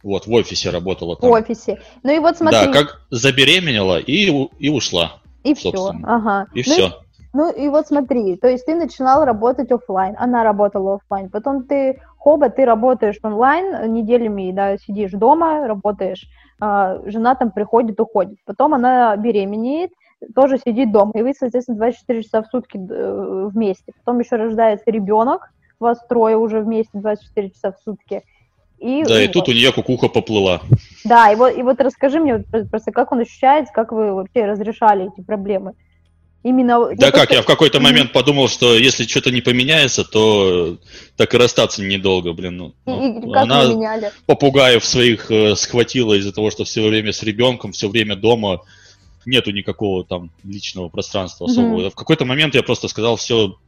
Вот, 0.02 0.26
в 0.26 0.32
офисе 0.32 0.70
работала 0.70 1.16
там. 1.16 1.28
В 1.28 1.32
офисе. 1.32 1.80
Ну 2.02 2.14
и 2.14 2.18
вот 2.18 2.36
смотри. 2.36 2.66
Да, 2.66 2.72
как 2.72 3.02
забеременела 3.10 3.98
и, 3.98 4.30
и 4.58 4.68
ушла. 4.68 5.20
И 5.44 5.54
все, 5.54 5.92
ага. 6.04 6.46
И 6.54 6.62
ну 6.66 6.72
все. 6.72 7.00
Ну 7.32 7.50
и 7.50 7.68
вот 7.68 7.86
смотри, 7.86 8.36
то 8.36 8.48
есть 8.48 8.64
ты 8.66 8.74
начинал 8.74 9.24
работать 9.24 9.70
офлайн, 9.70 10.14
она 10.18 10.44
работала 10.44 10.94
офлайн, 10.94 11.28
потом 11.28 11.64
ты, 11.64 12.00
хоба, 12.16 12.48
ты 12.48 12.64
работаешь 12.64 13.18
онлайн 13.22 13.92
неделями, 13.92 14.50
да, 14.52 14.78
сидишь 14.78 15.12
дома, 15.12 15.66
работаешь, 15.66 16.26
э, 16.60 17.02
жена 17.04 17.34
там 17.34 17.50
приходит, 17.50 18.00
уходит, 18.00 18.38
потом 18.46 18.74
она 18.74 19.14
беременеет, 19.16 19.90
тоже 20.34 20.58
сидит 20.58 20.90
дома, 20.90 21.12
и 21.14 21.22
вы, 21.22 21.34
соответственно, 21.38 21.78
24 21.78 22.22
часа 22.22 22.42
в 22.42 22.46
сутки 22.46 22.78
э, 22.78 23.48
вместе, 23.52 23.92
потом 24.04 24.20
еще 24.20 24.36
рождается 24.36 24.90
ребенок, 24.90 25.52
вас 25.78 26.02
трое 26.08 26.36
уже 26.38 26.60
вместе 26.60 26.98
24 26.98 27.50
часа 27.50 27.72
в 27.72 27.78
сутки, 27.84 28.22
и, 28.78 29.02
да, 29.04 29.20
и 29.20 29.26
вот. 29.26 29.32
тут 29.32 29.48
у 29.48 29.52
нее 29.52 29.72
кукуха 29.72 30.08
поплыла. 30.08 30.60
Да, 31.04 31.30
и 31.30 31.36
вот, 31.36 31.56
и 31.56 31.62
вот 31.62 31.80
расскажи 31.80 32.20
мне 32.20 32.38
просто, 32.70 32.92
как 32.92 33.12
он 33.12 33.18
ощущается, 33.18 33.72
как 33.74 33.92
вы 33.92 34.14
вообще 34.14 34.46
разрешали 34.46 35.10
эти 35.12 35.24
проблемы. 35.24 35.74
Именно... 36.48 36.94
Да 36.96 37.10
как, 37.10 37.30
я 37.30 37.42
в 37.42 37.44
какой-то 37.44 37.78
момент 37.78 38.12
подумал, 38.12 38.48
что 38.48 38.74
если 38.74 39.04
что-то 39.04 39.30
не 39.30 39.42
поменяется, 39.42 40.02
то 40.02 40.78
так 41.16 41.34
и 41.34 41.36
расстаться 41.36 41.82
недолго, 41.82 42.32
блин. 42.32 42.56
Ну, 42.56 42.74
и, 42.86 43.18
и 43.18 43.32
как 43.32 43.42
она 43.42 43.66
меняли? 43.66 44.12
попугаев 44.24 44.82
своих 44.82 45.30
э, 45.30 45.54
схватила 45.56 46.14
из-за 46.14 46.32
того, 46.32 46.50
что 46.50 46.64
все 46.64 46.88
время 46.88 47.12
с 47.12 47.22
ребенком, 47.22 47.72
все 47.72 47.90
время 47.90 48.16
дома, 48.16 48.62
нету 49.26 49.50
никакого 49.50 50.04
там 50.04 50.30
личного 50.42 50.88
пространства 50.88 51.46
особого. 51.46 51.82
Mm-hmm. 51.82 51.90
В 51.90 51.94
какой-то 51.94 52.24
момент 52.24 52.54
я 52.54 52.62
просто 52.62 52.88
сказал, 52.88 53.16
все, 53.16 53.58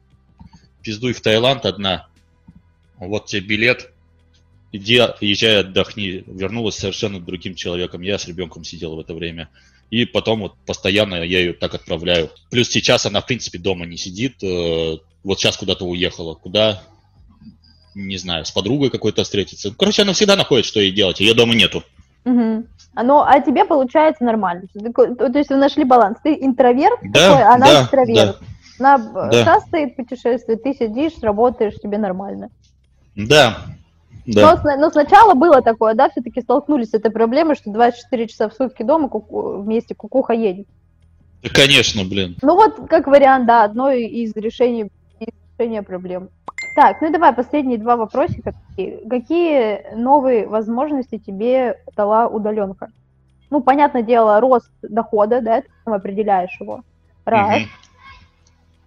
пиздуй 0.81 1.13
в 1.13 1.21
Таиланд 1.21 1.67
одна, 1.67 2.07
вот 2.97 3.27
тебе 3.27 3.43
билет, 3.43 3.93
иди, 4.73 5.03
езжай, 5.21 5.61
отдохни. 5.61 6.25
Вернулась 6.27 6.77
совершенно 6.77 7.21
другим 7.21 7.55
человеком. 7.55 8.01
Я 8.01 8.19
с 8.19 8.27
ребенком 8.27 8.65
сидел 8.65 8.97
в 8.97 9.01
это 9.01 9.13
время. 9.13 9.51
И 9.91 10.05
потом 10.05 10.41
вот 10.41 10.55
постоянно 10.67 11.17
я 11.17 11.41
ее 11.41 11.53
так 11.53 11.75
отправляю. 11.75 12.31
Плюс 12.51 12.69
сейчас 12.69 13.07
она, 13.07 13.21
в 13.21 13.27
принципе, 13.27 13.59
дома 13.59 13.87
не 13.87 13.97
сидит. 13.97 14.43
Э, 14.43 14.99
вот 15.25 15.41
сейчас 15.41 15.57
куда-то 15.57 15.85
уехала. 15.85 16.35
Куда? 16.35 16.83
Не 17.97 18.17
знаю, 18.17 18.45
с 18.45 18.53
подругой 18.53 18.91
какой-то 18.91 19.25
встретиться. 19.25 19.75
Короче, 19.77 20.03
она 20.03 20.13
всегда 20.13 20.37
находит, 20.37 20.65
что 20.65 20.81
ей 20.81 20.93
делать. 20.93 21.19
Ее 21.19 21.35
дома 21.35 21.55
нету. 21.55 21.83
Угу. 22.25 22.65
Ну, 23.03 23.21
а 23.21 23.41
тебе 23.41 23.65
получается 23.65 24.25
нормально. 24.25 24.63
То 24.73 25.39
есть 25.39 25.51
вы 25.51 25.57
нашли 25.57 25.85
баланс. 25.85 26.19
Ты 26.23 26.35
интроверт, 26.35 27.01
да, 27.03 27.29
такой, 27.29 27.55
она 27.55 27.67
да, 27.67 27.83
экстраверт. 27.83 28.39
Да. 28.39 28.95
Она 28.95 28.99
да. 29.31 29.45
шастает, 29.45 29.97
путешествует, 29.97 30.63
ты 30.63 30.73
сидишь, 30.73 31.13
работаешь, 31.21 31.75
тебе 31.83 31.99
нормально. 31.99 32.49
Да, 33.15 33.59
да. 34.27 34.61
Но, 34.63 34.77
но 34.77 34.91
сначала 34.91 35.35
было 35.35 35.63
такое, 35.63 35.95
да, 35.95 36.11
все-таки 36.11 36.41
столкнулись 36.41 36.91
с 36.91 36.95
этой 36.95 37.11
проблемой, 37.11 37.55
что 37.55 37.71
24 37.71 38.29
часа 38.29 38.49
в 38.49 38.55
сутки 38.55 38.83
дома 38.83 39.09
куку, 39.09 39.63
вместе 39.63 39.95
кукуха 39.95 40.33
едет. 40.33 40.67
Да, 41.43 41.49
конечно, 41.51 42.05
блин. 42.05 42.37
Ну 42.43 42.55
вот, 42.55 42.89
как 42.89 43.07
вариант, 43.07 43.47
да, 43.47 43.65
одно 43.65 43.91
из 43.91 44.35
решений, 44.37 44.91
из 45.19 45.29
решения 45.59 45.83
проблем. 45.83 46.29
Так, 46.77 47.01
ну 47.01 47.11
давай 47.11 47.33
последние 47.33 47.79
два 47.79 47.97
вопросика. 47.97 48.55
Какие 48.77 49.95
новые 49.97 50.47
возможности 50.47 51.19
тебе 51.19 51.79
дала 51.97 52.29
удаленка? 52.29 52.89
Ну, 53.51 53.61
понятное 53.61 54.03
дело, 54.03 54.41
рост 54.41 54.71
дохода, 54.83 55.41
да, 55.41 55.63
ты 55.63 55.69
определяешь 55.85 56.57
его. 56.61 56.83
Раз. 57.25 57.63
Угу. 57.63 57.69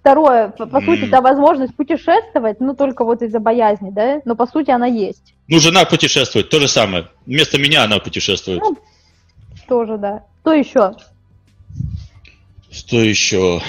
Второе, 0.03 0.49
по, 0.49 0.65
по 0.65 0.81
сути, 0.81 1.05
это 1.05 1.21
возможность 1.21 1.73
путешествовать, 1.77 2.59
ну, 2.59 2.75
только 2.75 3.05
вот 3.05 3.21
из-за 3.21 3.39
боязни, 3.39 3.89
да, 3.89 4.21
но 4.25 4.35
по 4.35 4.45
сути 4.45 4.69
она 4.69 4.85
есть. 4.85 5.33
Ну, 5.47 5.61
жена 5.61 5.85
путешествует, 5.85 6.49
то 6.49 6.59
же 6.59 6.67
самое. 6.67 7.07
Вместо 7.25 7.57
меня 7.57 7.85
она 7.85 7.99
путешествует. 7.99 8.59
Ну, 8.59 8.77
тоже, 9.65 9.97
да. 9.97 10.25
Что 10.41 10.53
еще? 10.55 10.91
Что 12.69 12.97
еще? 12.97 13.61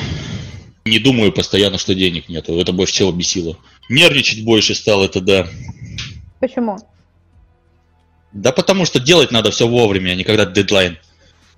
Не 0.85 0.99
думаю 0.99 1.31
постоянно, 1.31 1.79
что 1.79 1.95
денег 1.95 2.29
нету. 2.29 2.59
Это 2.59 2.73
больше 2.73 2.95
всего 2.95 3.13
бесило. 3.13 3.57
Нервничать 3.89 4.45
больше 4.45 4.75
стал, 4.75 5.05
это 5.05 5.21
да. 5.21 5.47
Почему? 6.41 6.79
Да 8.33 8.51
потому 8.51 8.87
что 8.87 8.99
делать 8.99 9.31
надо 9.31 9.53
все 9.53 9.69
вовремя, 9.69 10.11
а 10.11 10.15
не 10.17 10.25
когда 10.25 10.47
дедлайн. 10.47 10.99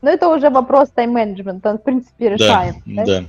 Ну, 0.02 0.10
это 0.10 0.28
уже 0.28 0.50
вопрос 0.50 0.90
тайм-менеджмента, 0.90 1.70
он, 1.70 1.78
в 1.78 1.82
принципе, 1.82 2.28
решаем. 2.28 2.82
Да, 2.84 3.04
да. 3.06 3.20
да. 3.22 3.26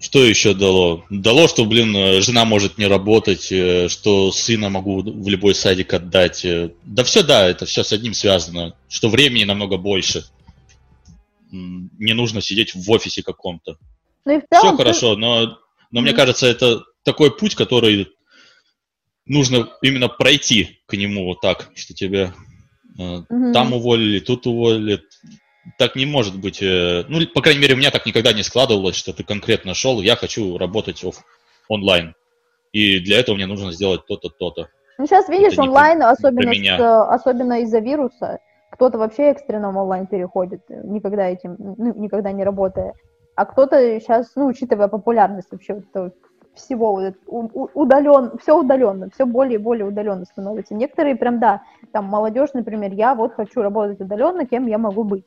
Что 0.00 0.24
еще 0.24 0.54
дало? 0.54 1.04
Дало, 1.10 1.46
что, 1.46 1.66
блин, 1.66 1.94
э, 1.94 2.22
жена 2.22 2.46
может 2.46 2.78
не 2.78 2.86
работать, 2.86 3.52
э, 3.52 3.88
что 3.90 4.32
сына 4.32 4.70
могу 4.70 5.02
в 5.02 5.28
любой 5.28 5.54
садик 5.54 5.92
отдать. 5.92 6.42
Э. 6.42 6.70
Да 6.84 7.04
все, 7.04 7.22
да, 7.22 7.46
это 7.46 7.66
все 7.66 7.84
с 7.84 7.92
одним 7.92 8.14
связано. 8.14 8.74
Что 8.88 9.10
времени 9.10 9.44
намного 9.44 9.76
больше. 9.76 10.24
Не 11.50 12.14
нужно 12.14 12.40
сидеть 12.40 12.74
в 12.74 12.90
офисе 12.90 13.22
каком-то. 13.22 13.76
Ну 14.24 14.42
все 14.50 14.74
хорошо, 14.74 15.16
но, 15.16 15.58
но 15.90 16.00
mm 16.00 16.02
мне 16.02 16.12
кажется, 16.14 16.46
это 16.46 16.82
такой 17.02 17.36
путь, 17.36 17.54
который 17.54 18.08
нужно 19.26 19.68
именно 19.82 20.08
пройти 20.08 20.80
к 20.86 20.96
нему 20.96 21.26
вот 21.26 21.42
так, 21.42 21.72
что 21.74 21.92
тебя 21.92 22.34
mm 22.98 23.52
там 23.52 23.74
уволили, 23.74 24.20
тут 24.20 24.46
уволили, 24.46 25.02
так 25.78 25.96
не 25.96 26.06
может 26.06 26.40
быть. 26.40 26.62
Э, 26.62 27.04
ну, 27.08 27.26
по 27.26 27.42
крайней 27.42 27.60
мере, 27.60 27.74
у 27.74 27.76
меня 27.76 27.90
так 27.90 28.06
никогда 28.06 28.32
не 28.32 28.42
складывалось, 28.42 28.96
что 28.96 29.12
ты 29.12 29.24
конкретно 29.24 29.74
шел, 29.74 30.00
я 30.00 30.16
хочу 30.16 30.58
работать 30.58 31.04
оф 31.04 31.16
онлайн. 31.68 32.14
И 32.72 33.00
для 33.00 33.20
этого 33.20 33.36
мне 33.36 33.46
нужно 33.46 33.72
сделать 33.72 34.06
то-то, 34.06 34.28
то-то. 34.28 34.68
Ну, 34.98 35.06
сейчас, 35.06 35.28
видишь, 35.28 35.58
онлайн, 35.58 36.02
особенно, 36.02 36.52
с, 36.52 37.12
особенно 37.12 37.60
из-за 37.62 37.78
вируса, 37.78 38.38
кто-то 38.70 38.98
вообще 38.98 39.30
экстренно 39.30 39.72
в 39.72 39.76
онлайн 39.76 40.06
переходит, 40.06 40.60
никогда 40.68 41.28
этим, 41.28 41.56
ну, 41.58 41.94
никогда 41.94 42.32
не 42.32 42.44
работая. 42.44 42.94
А 43.34 43.46
кто-то 43.46 43.98
сейчас, 43.98 44.32
ну, 44.36 44.46
учитывая 44.46 44.88
популярность 44.88 45.48
вообще 45.50 45.82
вот 45.94 46.14
всего 46.54 46.94
вот, 46.94 47.14
удален, 47.74 48.38
все 48.38 48.58
удаленно, 48.58 49.08
все 49.14 49.24
более 49.24 49.54
и 49.54 49.62
более 49.62 49.86
удаленно 49.86 50.24
становится. 50.24 50.74
Некоторые 50.74 51.16
прям, 51.16 51.38
да, 51.38 51.62
там 51.92 52.04
молодежь, 52.06 52.50
например, 52.54 52.92
я 52.92 53.14
вот 53.14 53.34
хочу 53.34 53.62
работать 53.62 54.00
удаленно, 54.00 54.46
кем 54.46 54.66
я 54.66 54.78
могу 54.78 55.04
быть. 55.04 55.24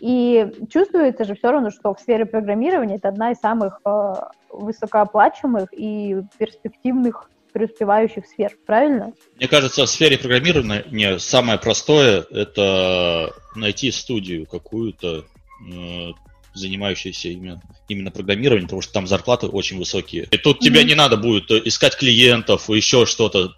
И 0.00 0.46
чувствуется 0.72 1.24
же 1.24 1.34
все 1.34 1.50
равно, 1.50 1.70
что 1.70 1.94
в 1.94 2.00
сфере 2.00 2.24
программирования 2.24 2.96
это 2.96 3.08
одна 3.08 3.32
из 3.32 3.38
самых 3.38 3.80
э, 3.84 4.14
высокооплачиваемых 4.50 5.68
и 5.72 6.16
перспективных 6.38 7.30
преуспевающих 7.52 8.26
сфер, 8.26 8.56
правильно? 8.66 9.12
Мне 9.36 9.48
кажется, 9.48 9.84
в 9.84 9.88
сфере 9.88 10.18
программирования 10.18 11.18
самое 11.18 11.58
простое– 11.58 12.24
это 12.30 13.32
найти 13.56 13.90
студию 13.90 14.46
какую-то, 14.46 15.24
э, 15.72 16.10
занимающуюся 16.54 17.28
именно, 17.28 17.60
именно 17.88 18.10
программированием, 18.10 18.66
потому 18.66 18.82
что 18.82 18.92
там 18.92 19.06
зарплаты 19.06 19.46
очень 19.46 19.78
высокие. 19.78 20.28
И 20.30 20.36
тут 20.36 20.58
mm-hmm. 20.58 20.64
тебе 20.64 20.84
не 20.84 20.94
надо 20.94 21.16
будет 21.16 21.50
искать 21.50 21.96
клиентов, 21.96 22.68
еще 22.70 23.06
что-то. 23.06 23.54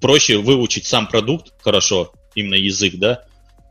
Проще 0.00 0.38
выучить 0.38 0.86
сам 0.86 1.06
продукт 1.06 1.52
хорошо, 1.62 2.12
именно 2.34 2.54
язык, 2.54 2.94
да, 2.96 3.24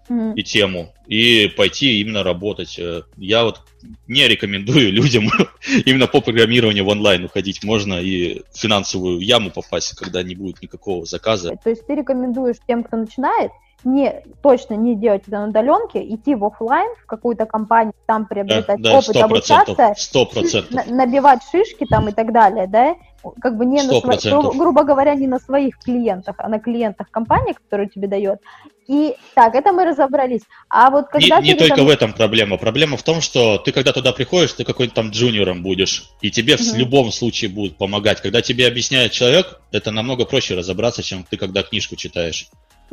mm-hmm. 0.10 0.36
и 0.36 0.44
тему, 0.44 0.94
и 1.08 1.48
пойти 1.56 2.02
именно 2.02 2.24
работать. 2.24 2.78
Э, 2.80 3.04
я 3.18 3.44
вот 3.44 3.62
не 4.08 4.28
рекомендую 4.28 4.92
людям 4.92 5.30
именно 5.86 6.08
по 6.08 6.22
программированию 6.22 6.86
в 6.86 6.90
онлайн 6.90 7.26
уходить. 7.26 7.64
Можно 7.64 8.02
и 8.02 8.42
в 8.52 8.58
финансовую 8.58 9.20
яму 9.20 9.52
попасть, 9.52 9.96
когда 9.96 10.24
не 10.24 10.36
будет 10.36 10.62
никакого 10.62 11.06
заказа. 11.06 11.56
То 11.64 11.70
есть 11.70 11.86
ты 11.86 11.96
рекомендуешь 11.96 12.58
тем, 12.68 12.84
кто 12.84 12.98
начинает, 12.98 13.52
не, 13.86 14.24
точно 14.42 14.76
не 14.76 14.96
делать 14.96 15.24
это 15.28 15.40
на 15.40 15.48
удаленке, 15.48 16.02
идти 16.14 16.36
в 16.36 16.46
офлайн 16.46 16.90
в 17.02 17.06
какую-то 17.06 17.46
компанию, 17.46 17.94
там 18.06 18.26
приобретать 18.26 18.82
да, 18.82 18.92
да, 18.92 18.98
опыт, 19.00 19.16
100%, 19.16 19.22
обучаться, 19.22 19.94
100%. 19.98 20.92
набивать 20.92 21.42
шишки 21.52 21.86
там 21.86 22.10
и 22.10 22.12
так 22.12 22.32
далее, 22.32 22.68
да, 22.68 22.96
как 23.42 23.58
бы 23.58 23.66
не 23.66 23.80
100%. 23.80 23.88
на 23.88 24.00
своих, 24.00 24.24
гру, 24.24 24.52
грубо 24.52 24.84
говоря, 24.84 25.16
не 25.16 25.28
на 25.28 25.40
своих 25.40 25.78
клиентах, 25.80 26.36
а 26.40 26.50
на 26.50 26.60
клиентах 26.60 27.10
компании, 27.10 27.54
которую 27.54 27.90
тебе 27.90 28.08
дает. 28.08 28.40
И 28.88 29.16
так, 29.34 29.56
это 29.56 29.72
мы 29.72 29.86
разобрались. 29.86 30.42
А 30.70 30.90
вот 30.90 31.08
когда 31.08 31.40
не, 31.40 31.50
не 31.50 31.56
только 31.56 31.78
там... 31.78 31.86
в 31.86 31.90
этом 31.90 32.14
проблема. 32.14 32.58
Проблема 32.58 32.98
в 32.98 33.04
том, 33.04 33.22
что 33.22 33.58
ты 33.58 33.72
когда 33.72 33.94
туда 33.94 34.12
приходишь, 34.12 34.54
ты 34.54 34.66
какой-то 34.66 34.94
там 34.94 35.12
джуниором 35.12 35.64
будешь, 35.64 36.10
и 36.22 36.30
тебе 36.32 36.56
угу. 36.56 36.64
в 36.64 36.76
любом 36.76 37.12
случае 37.12 37.50
будут 37.50 37.78
помогать. 37.78 38.22
Когда 38.22 38.42
тебе 38.42 38.68
объясняет 38.68 39.12
человек, 39.14 39.62
это 39.72 39.92
намного 39.92 40.26
проще 40.26 40.56
разобраться, 40.56 41.02
чем 41.02 41.24
ты 41.24 41.38
когда 41.38 41.64
книжку 41.64 41.96
читаешь. 41.96 42.50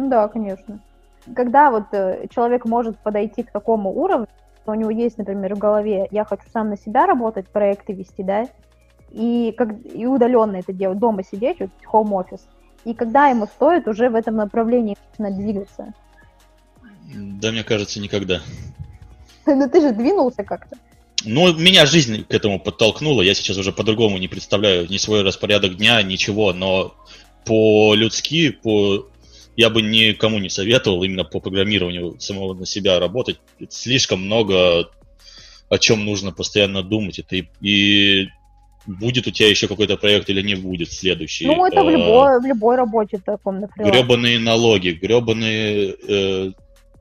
Да, 0.09 0.29
конечно. 0.29 0.81
Когда 1.35 1.71
вот 1.71 1.93
э, 1.93 2.27
человек 2.31 2.65
может 2.65 2.99
подойти 2.99 3.43
к 3.43 3.53
такому 3.53 3.91
уровню, 3.91 4.29
что 4.63 4.73
у 4.73 4.75
него 4.75 4.91
есть, 4.91 5.19
например, 5.19 5.55
в 5.55 5.59
голове, 5.59 6.09
я 6.11 6.25
хочу 6.25 6.45
сам 6.53 6.71
на 6.71 6.77
себя 6.77 7.07
работать, 7.07 7.49
проекты 7.49 7.93
вести, 7.93 8.23
да, 8.23 8.47
и, 9.11 9.55
как, 9.57 9.71
и 9.85 10.07
удаленно 10.07 10.57
это 10.57 10.73
делать, 10.73 10.99
дома 10.99 11.23
сидеть, 11.25 11.59
вот 11.61 11.71
home 11.93 12.25
office, 12.25 12.43
и 12.85 12.95
когда 12.95 13.29
ему 13.29 13.47
стоит 13.47 13.87
уже 13.89 14.09
в 14.09 14.15
этом 14.15 14.37
направлении 14.37 14.97
двигаться? 15.19 15.93
Да, 17.15 17.51
мне 17.51 17.65
кажется, 17.65 18.01
никогда. 18.01 18.41
Ну 19.47 19.69
ты 19.69 19.81
же 19.81 19.93
двинулся 19.93 20.45
как-то. 20.45 20.77
Ну, 21.25 21.53
меня 21.55 21.85
жизнь 21.87 22.25
к 22.25 22.33
этому 22.33 22.61
подтолкнула. 22.61 23.23
Я 23.23 23.35
сейчас 23.35 23.59
уже 23.59 23.73
по-другому 23.73 24.19
не 24.19 24.29
представляю 24.29 24.89
ни 24.89 24.97
свой 24.97 25.23
распорядок 25.23 25.77
дня, 25.77 26.03
ничего. 26.03 26.53
Но 26.53 26.95
по-людски, 27.45 28.51
по... 28.51 29.07
я 29.61 29.69
бы 29.69 29.83
никому 29.83 30.39
не 30.39 30.49
советовал 30.49 31.03
именно 31.03 31.23
по 31.23 31.39
программированию 31.39 32.19
самого 32.19 32.55
на 32.55 32.65
себя 32.65 32.99
работать. 32.99 33.41
Это 33.59 33.71
слишком 33.71 34.23
много 34.23 34.89
о 35.69 35.79
чем 35.79 36.07
нужно 36.07 36.33
постоянно 36.33 36.83
думать. 36.83 37.19
Это 37.19 37.37
и, 37.37 37.45
и 37.61 38.29
будет 38.87 39.27
у 39.27 39.31
тебя 39.31 39.51
еще 39.51 39.69
какой-то 39.69 39.99
проект 39.99 40.31
или 40.31 40.41
не 40.41 40.55
будет 40.55 40.91
следующий. 40.91 41.45
Ну, 41.45 41.67
это 41.67 41.85
в 41.85 41.89
а, 41.89 41.93
любой, 41.93 42.41
в 42.41 42.47
любой 42.47 42.77
работе 42.77 43.19
таком, 43.19 43.61
например. 43.61 43.93
Гребаные 43.93 44.39
налоги, 44.39 44.93
гребаные... 44.93 45.95
Э, 46.09 46.53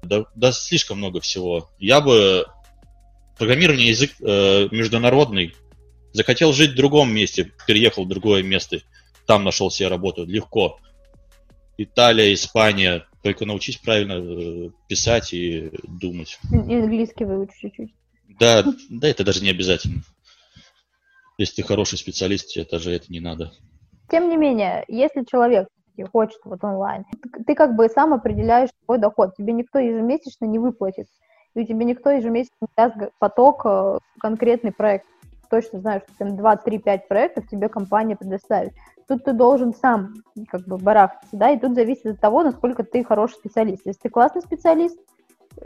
да, 0.03 0.25
да, 0.35 0.51
слишком 0.51 0.97
много 0.97 1.21
всего. 1.21 1.69
Я 1.79 2.01
бы... 2.01 2.45
Программирование 3.37 3.87
язык 3.87 4.11
э, 4.19 4.67
международный. 4.71 5.55
Захотел 6.11 6.51
жить 6.51 6.71
в 6.71 6.75
другом 6.75 7.15
месте, 7.15 7.53
переехал 7.65 8.03
в 8.03 8.09
другое 8.09 8.43
место. 8.43 8.81
Там 9.25 9.45
нашел 9.45 9.71
себе 9.71 9.87
работу. 9.87 10.25
Легко. 10.25 10.77
Италия, 11.81 12.33
Испания. 12.33 13.05
Только 13.23 13.45
научись 13.45 13.77
правильно 13.77 14.13
э, 14.13 14.69
писать 14.87 15.33
и 15.33 15.71
думать. 15.83 16.37
И 16.51 16.75
английский 16.75 17.23
выучить 17.23 17.59
чуть-чуть. 17.59 17.93
Да, 18.39 18.63
да, 18.89 19.07
это 19.07 19.23
даже 19.23 19.41
не 19.41 19.49
обязательно. 19.49 20.01
Если 21.37 21.61
ты 21.61 21.67
хороший 21.67 21.97
специалист, 21.97 22.47
тебе 22.47 22.65
даже 22.69 22.91
это 22.91 23.05
не 23.09 23.21
надо. 23.21 23.53
Тем 24.09 24.29
не 24.29 24.35
менее, 24.35 24.83
если 24.89 25.23
человек 25.23 25.69
хочет 26.11 26.39
вот 26.43 26.63
онлайн, 26.63 27.05
ты 27.47 27.55
как 27.55 27.75
бы 27.75 27.87
сам 27.87 28.13
определяешь 28.13 28.69
свой 28.85 28.97
доход, 28.97 29.35
тебе 29.35 29.53
никто 29.53 29.79
ежемесячно 29.79 30.45
не 30.45 30.59
выплатит, 30.59 31.07
и 31.55 31.65
тебе 31.65 31.85
никто 31.85 32.09
ежемесячно 32.09 32.55
не 32.61 32.67
даст 32.75 32.95
поток 33.19 33.61
э, 33.65 33.99
конкретный 34.19 34.71
проект. 34.71 35.05
Точно 35.49 35.79
знаешь, 35.79 36.03
что 36.03 36.25
там 36.25 36.37
2, 36.37 36.57
3, 36.57 36.79
5 36.79 37.07
проектов 37.07 37.47
тебе 37.47 37.69
компания 37.69 38.15
предоставит. 38.15 38.73
Тут 39.09 39.25
ты 39.25 39.33
должен 39.33 39.73
сам 39.73 40.13
как 40.47 40.61
бы 40.61 40.77
барахтаться, 40.77 41.35
да, 41.35 41.49
и 41.49 41.59
тут 41.59 41.73
зависит 41.73 42.05
от 42.05 42.19
того, 42.21 42.43
насколько 42.43 42.83
ты 42.83 43.03
хороший 43.03 43.33
специалист. 43.33 43.81
Если 43.85 43.99
ты 44.03 44.09
классный 44.09 44.41
специалист, 44.41 44.97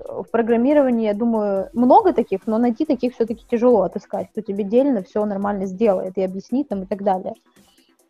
в 0.07 0.25
программировании, 0.31 1.07
я 1.07 1.13
думаю, 1.13 1.69
много 1.73 2.13
таких, 2.13 2.47
но 2.47 2.57
найти 2.57 2.85
таких 2.85 3.13
все-таки 3.13 3.45
тяжело 3.49 3.83
отыскать, 3.83 4.29
кто 4.31 4.41
тебе 4.41 4.63
дельно 4.63 5.03
все 5.03 5.23
нормально 5.25 5.65
сделает 5.65 6.17
и 6.17 6.23
объяснит 6.23 6.69
там 6.69 6.83
и 6.83 6.85
так 6.85 7.03
далее. 7.03 7.33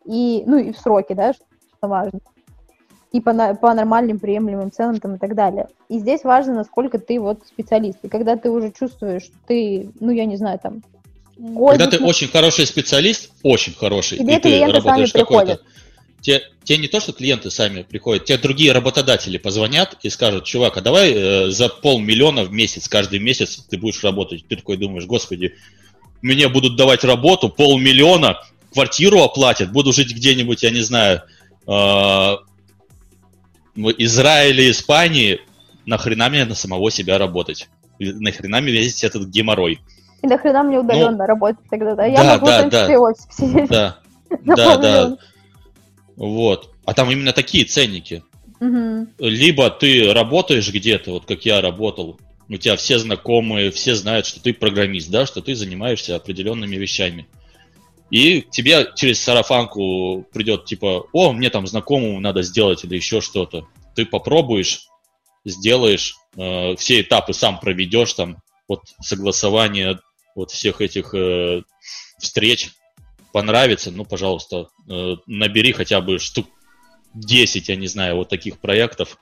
И, 0.04 0.44
ну 0.46 0.56
и 0.56 0.72
в 0.72 0.78
сроки, 0.78 1.14
да, 1.14 1.32
что 1.32 1.42
важно. 1.82 2.20
И 3.12 3.20
по, 3.20 3.32
по 3.54 3.74
нормальным 3.74 4.18
приемлемым 4.18 4.72
ценам 4.72 4.98
там 4.98 5.16
и 5.16 5.18
так 5.18 5.34
далее. 5.34 5.68
И 5.88 5.98
здесь 5.98 6.24
важно, 6.24 6.54
насколько 6.54 6.98
ты 6.98 7.20
вот 7.20 7.46
специалист. 7.46 7.98
И 8.02 8.08
когда 8.08 8.36
ты 8.36 8.50
уже 8.50 8.70
чувствуешь, 8.70 9.24
что 9.24 9.36
ты, 9.46 9.90
ну 10.00 10.10
я 10.10 10.26
не 10.26 10.36
знаю, 10.36 10.58
там, 10.58 10.82
годик, 11.36 11.80
Когда 11.80 11.98
ты 11.98 12.04
очень 12.04 12.28
хороший 12.28 12.66
специалист, 12.66 13.30
очень 13.42 13.74
хороший, 13.74 14.18
тебе 14.18 14.36
и 14.36 14.40
ты 14.40 14.66
работаешь 14.66 15.12
какой-то 15.12 15.60
те, 16.24 16.42
те 16.64 16.78
не 16.78 16.88
то, 16.88 17.00
что 17.00 17.12
клиенты 17.12 17.50
сами 17.50 17.82
приходят, 17.82 18.24
те 18.24 18.38
другие 18.38 18.72
работодатели 18.72 19.36
позвонят 19.36 19.98
и 20.02 20.08
скажут, 20.08 20.44
чувак, 20.44 20.78
а 20.78 20.80
давай 20.80 21.12
э, 21.12 21.50
за 21.50 21.68
полмиллиона 21.68 22.44
в 22.44 22.52
месяц, 22.52 22.88
каждый 22.88 23.18
месяц 23.18 23.58
ты 23.68 23.76
будешь 23.76 24.02
работать. 24.02 24.46
Ты 24.48 24.56
такой 24.56 24.78
думаешь, 24.78 25.04
господи, 25.04 25.54
мне 26.22 26.48
будут 26.48 26.76
давать 26.76 27.04
работу, 27.04 27.50
полмиллиона, 27.50 28.38
квартиру 28.72 29.20
оплатят, 29.20 29.70
буду 29.70 29.92
жить 29.92 30.14
где-нибудь, 30.14 30.62
я 30.62 30.70
не 30.70 30.80
знаю, 30.80 31.24
э, 31.66 31.70
в 33.76 33.90
Израиле, 33.98 34.70
Испании, 34.70 35.42
нахрена 35.84 36.30
мне 36.30 36.46
на 36.46 36.54
самого 36.54 36.90
себя 36.90 37.18
работать? 37.18 37.68
Нахрена 37.98 38.62
мне 38.62 38.72
весь 38.72 39.04
этот 39.04 39.28
геморрой? 39.28 39.80
И 40.24 40.26
нахрена 40.26 40.62
мне 40.62 40.78
удаленно 40.78 41.18
ну, 41.18 41.26
работать 41.26 41.68
тогда, 41.68 41.94
да? 41.94 42.06
Я 42.06 42.22
да, 42.22 42.34
могу 42.34 42.46
да, 42.46 42.62
да, 42.70 42.98
офис 42.98 43.26
сидеть. 43.30 43.68
Да, 43.68 43.98
да, 44.42 44.76
да. 44.78 45.16
Вот. 46.16 46.70
А 46.86 46.94
там 46.94 47.10
именно 47.10 47.34
такие 47.34 47.66
ценники. 47.66 48.24
Угу. 48.58 49.08
Либо 49.18 49.68
ты 49.68 50.14
работаешь 50.14 50.72
где-то, 50.72 51.10
вот 51.10 51.26
как 51.26 51.44
я 51.44 51.60
работал, 51.60 52.18
у 52.48 52.56
тебя 52.56 52.76
все 52.76 52.98
знакомые, 52.98 53.70
все 53.70 53.94
знают, 53.94 54.24
что 54.24 54.40
ты 54.40 54.54
программист, 54.54 55.10
да, 55.10 55.26
что 55.26 55.42
ты 55.42 55.54
занимаешься 55.54 56.16
определенными 56.16 56.76
вещами. 56.76 57.26
И 58.10 58.46
тебе 58.50 58.92
через 58.96 59.20
сарафанку 59.20 60.26
придет 60.32 60.64
типа, 60.64 61.04
о, 61.12 61.32
мне 61.32 61.50
там 61.50 61.66
знакомому 61.66 62.18
надо 62.18 62.40
сделать 62.40 62.82
или 62.82 62.96
еще 62.96 63.20
что-то. 63.20 63.68
Ты 63.94 64.06
попробуешь, 64.06 64.88
сделаешь, 65.44 66.16
э, 66.38 66.76
все 66.76 67.02
этапы 67.02 67.34
сам 67.34 67.60
проведешь 67.60 68.14
там, 68.14 68.38
вот 68.68 68.80
согласование 69.02 69.98
вот 70.34 70.50
всех 70.50 70.80
этих 70.80 71.14
э, 71.14 71.62
встреч, 72.18 72.72
понравится, 73.32 73.90
ну, 73.90 74.04
пожалуйста, 74.04 74.68
э, 74.88 75.16
набери 75.26 75.72
хотя 75.72 76.00
бы 76.00 76.18
штук 76.18 76.46
10, 77.14 77.68
я 77.68 77.76
не 77.76 77.86
знаю, 77.86 78.16
вот 78.16 78.28
таких 78.28 78.58
проектов. 78.58 79.18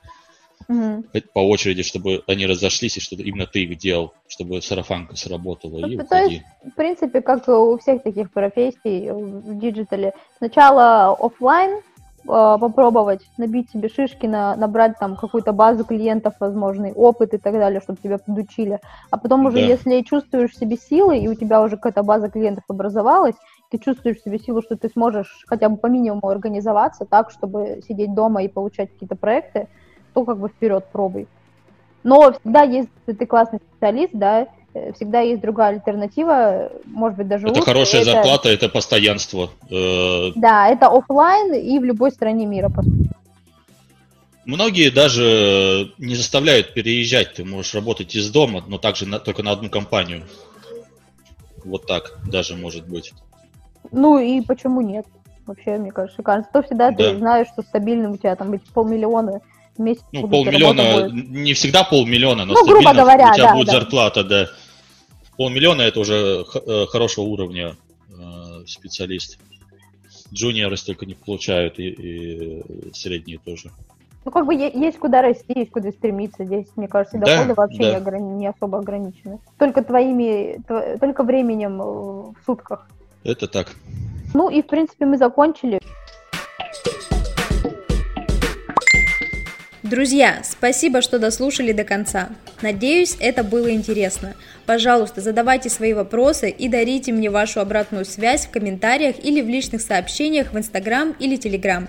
Угу. 0.69 1.05
по 1.35 1.41
очереди, 1.41 1.83
чтобы 1.83 2.23
они 2.29 2.47
разошлись, 2.47 2.97
и 2.97 3.01
чтобы 3.01 3.25
именно 3.25 3.47
ты 3.47 3.65
их 3.65 3.79
делал, 3.79 4.15
чтобы 4.29 4.63
сарафанка 4.63 5.17
сработала, 5.17 5.81
ну, 5.81 5.89
и 5.89 5.97
то 5.97 6.17
есть, 6.23 6.43
в 6.65 6.77
принципе, 6.77 7.21
как 7.21 7.49
у 7.49 7.77
всех 7.79 8.05
таких 8.05 8.31
профессий 8.31 9.11
в 9.11 9.59
digital 9.59 10.02
е, 10.02 10.15
сначала 10.39 11.17
офлайн 11.19 11.83
попробовать 12.25 13.29
набить 13.37 13.71
себе 13.71 13.89
шишки, 13.89 14.27
на, 14.27 14.57
набрать 14.57 14.99
там 14.99 15.17
какую-то 15.17 15.53
базу 15.53 15.85
клиентов, 15.85 16.35
возможный 16.41 16.93
опыт 16.93 17.35
и 17.35 17.39
так 17.39 17.55
далее, 17.55 17.81
чтобы 17.81 17.99
тебя 18.03 18.19
подучили. 18.19 18.81
А 19.11 19.19
потом 19.19 19.47
уже, 19.47 19.57
да. 19.59 19.63
если 19.63 20.01
чувствуешь 20.03 20.57
себе 20.57 20.77
силы, 20.77 21.19
и 21.19 21.29
у 21.29 21.35
тебя 21.35 21.63
уже 21.63 21.77
какая-то 21.77 22.03
база 22.03 22.31
клиентов 22.31 22.65
образовалась, 22.69 23.35
ты 23.71 23.79
чувствуешь 23.79 24.21
себе 24.21 24.39
силу, 24.39 24.63
что 24.63 24.77
ты 24.77 24.89
сможешь 24.91 25.45
хотя 25.49 25.69
бы 25.69 25.77
по 25.77 25.87
минимуму 25.87 26.29
организоваться 26.29 27.07
так, 27.07 27.31
чтобы 27.31 27.81
сидеть 27.89 28.15
дома 28.15 28.43
и 28.43 28.49
получать 28.49 28.93
какие-то 28.93 29.17
проекты, 29.17 29.69
то 30.13 30.25
как 30.25 30.39
бы 30.39 30.49
вперед 30.49 30.85
пробуй. 30.93 31.27
Но 32.05 32.33
всегда 32.33 32.63
есть, 32.63 32.91
если 33.07 33.19
ты 33.19 33.27
классный 33.27 33.61
специалист, 33.61 34.13
да, 34.13 34.49
всегда 34.95 35.21
есть 35.21 35.41
другая 35.43 35.71
альтернатива, 35.75 36.71
может 36.87 37.19
быть, 37.19 37.29
даже 37.29 37.47
Это 37.47 37.55
лучше. 37.57 37.67
хорошая 37.67 38.03
это, 38.03 38.13
зарплата, 38.13 38.49
это 38.49 38.69
постоянство. 38.69 39.51
Э, 39.71 40.31
Да, 40.35 40.69
это 40.69 40.87
офлайн 40.89 41.55
и 41.55 41.79
в 41.79 41.85
любой 41.85 42.11
стране 42.11 42.47
мира, 42.47 42.69
по 42.69 42.83
сути. 42.83 43.11
Многие 44.45 44.91
даже 44.91 45.93
не 45.99 46.15
заставляют 46.17 46.75
переезжать. 46.75 47.35
Ты 47.35 47.45
можешь 47.45 47.75
работать 47.75 48.15
из 48.17 48.29
дома, 48.31 48.65
но 48.67 48.79
также 48.79 49.07
на, 49.07 49.21
только 49.21 49.43
на 49.43 49.53
одну 49.53 49.71
компанию. 49.71 50.25
Вот 51.65 51.87
так 51.87 52.19
даже 52.29 52.57
может 52.57 52.89
быть. 52.89 53.13
Ну 53.93 54.19
и 54.19 54.41
почему 54.41 54.81
нет? 54.81 55.07
Вообще, 55.47 55.77
мне 55.79 55.93
кажется, 55.93 56.17
шикарно. 56.17 56.47
То 56.53 56.63
всегда 56.63 56.91
Да. 56.91 56.97
ты 57.13 57.19
знаешь, 57.19 57.47
что 57.53 57.63
стабильным 57.63 58.13
у 58.13 58.17
тебя 58.17 58.35
там 58.35 58.51
быть 58.51 58.63
полмиллиона 58.65 59.41
в 59.77 59.81
месяц. 59.81 60.03
Ну, 60.13 60.27
полмиллиона, 60.29 61.09
не 61.13 61.53
всегда 61.55 61.85
полмиллиона, 61.85 62.45
но 62.45 62.55
Ну, 62.55 62.65
грубо 62.67 62.81
стабильно 62.83 63.03
говоря, 63.05 63.31
у 63.31 63.35
тебя 63.35 63.47
да, 63.47 63.55
будет 63.55 63.67
да. 63.67 63.73
зарплата, 63.73 64.25
да. 64.25 64.49
Полмиллиона 65.37 65.83
это 65.83 66.01
уже 66.01 66.45
э, 66.67 66.87
хорошего 66.87 67.25
уровня 67.25 67.77
э, 68.11 68.65
специалист. 68.67 69.39
Джуниоры 70.33 70.77
столько 70.77 71.05
не 71.07 71.15
получают, 71.15 71.79
и, 71.79 71.89
и 71.89 72.63
средние 72.95 73.39
тоже. 73.39 73.71
Ну, 74.25 74.31
как 74.31 74.47
бы 74.47 74.55
есть 74.55 74.99
куда 74.99 75.21
расти, 75.21 75.53
есть 75.57 75.71
куда 75.73 75.91
стремиться. 75.91 76.45
Здесь, 76.45 76.67
мне 76.77 76.87
кажется, 76.87 77.19
Да, 77.19 77.27
доходы 77.27 77.55
вообще 77.55 77.79
да. 77.79 77.91
не, 77.91 77.97
ограни- 77.97 78.37
не 78.39 78.47
особо 78.47 78.79
ограничены. 78.79 79.41
Только 79.59 79.83
твоими, 79.83 80.61
тв- 80.69 80.99
только 81.01 81.23
временем 81.25 81.81
э, 81.83 81.85
в 81.85 82.37
сутках. 82.47 82.87
Это 83.25 83.47
так. 83.49 83.75
Ну 84.35 84.49
и, 84.49 84.63
в 84.63 84.67
принципе, 84.67 85.07
мы 85.07 85.19
закончили. 85.19 85.81
Друзья, 89.93 90.41
спасибо, 90.43 91.03
что 91.03 91.19
дослушали 91.19 91.73
до 91.73 91.85
конца. 91.85 92.31
Надеюсь, 92.63 93.15
это 93.21 93.45
было 93.45 93.71
интересно. 93.71 94.35
Пожалуйста, 94.65 95.21
задавайте 95.21 95.69
свои 95.69 95.93
вопросы 95.93 96.49
и 96.49 96.67
дарите 96.67 97.13
мне 97.13 97.29
вашу 97.29 97.61
обратную 97.61 98.07
связь 98.07 98.47
в 98.47 98.51
комментариях 98.51 99.23
или 99.23 99.43
в 99.43 99.51
личных 99.51 99.83
сообщениях 99.83 100.55
в 100.55 100.57
Инстаграм 100.57 101.15
или 101.19 101.37
Телеграм. 101.37 101.89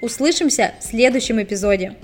Услышимся 0.00 0.72
в 0.80 0.84
следующем 0.84 1.42
эпизоде. 1.42 1.96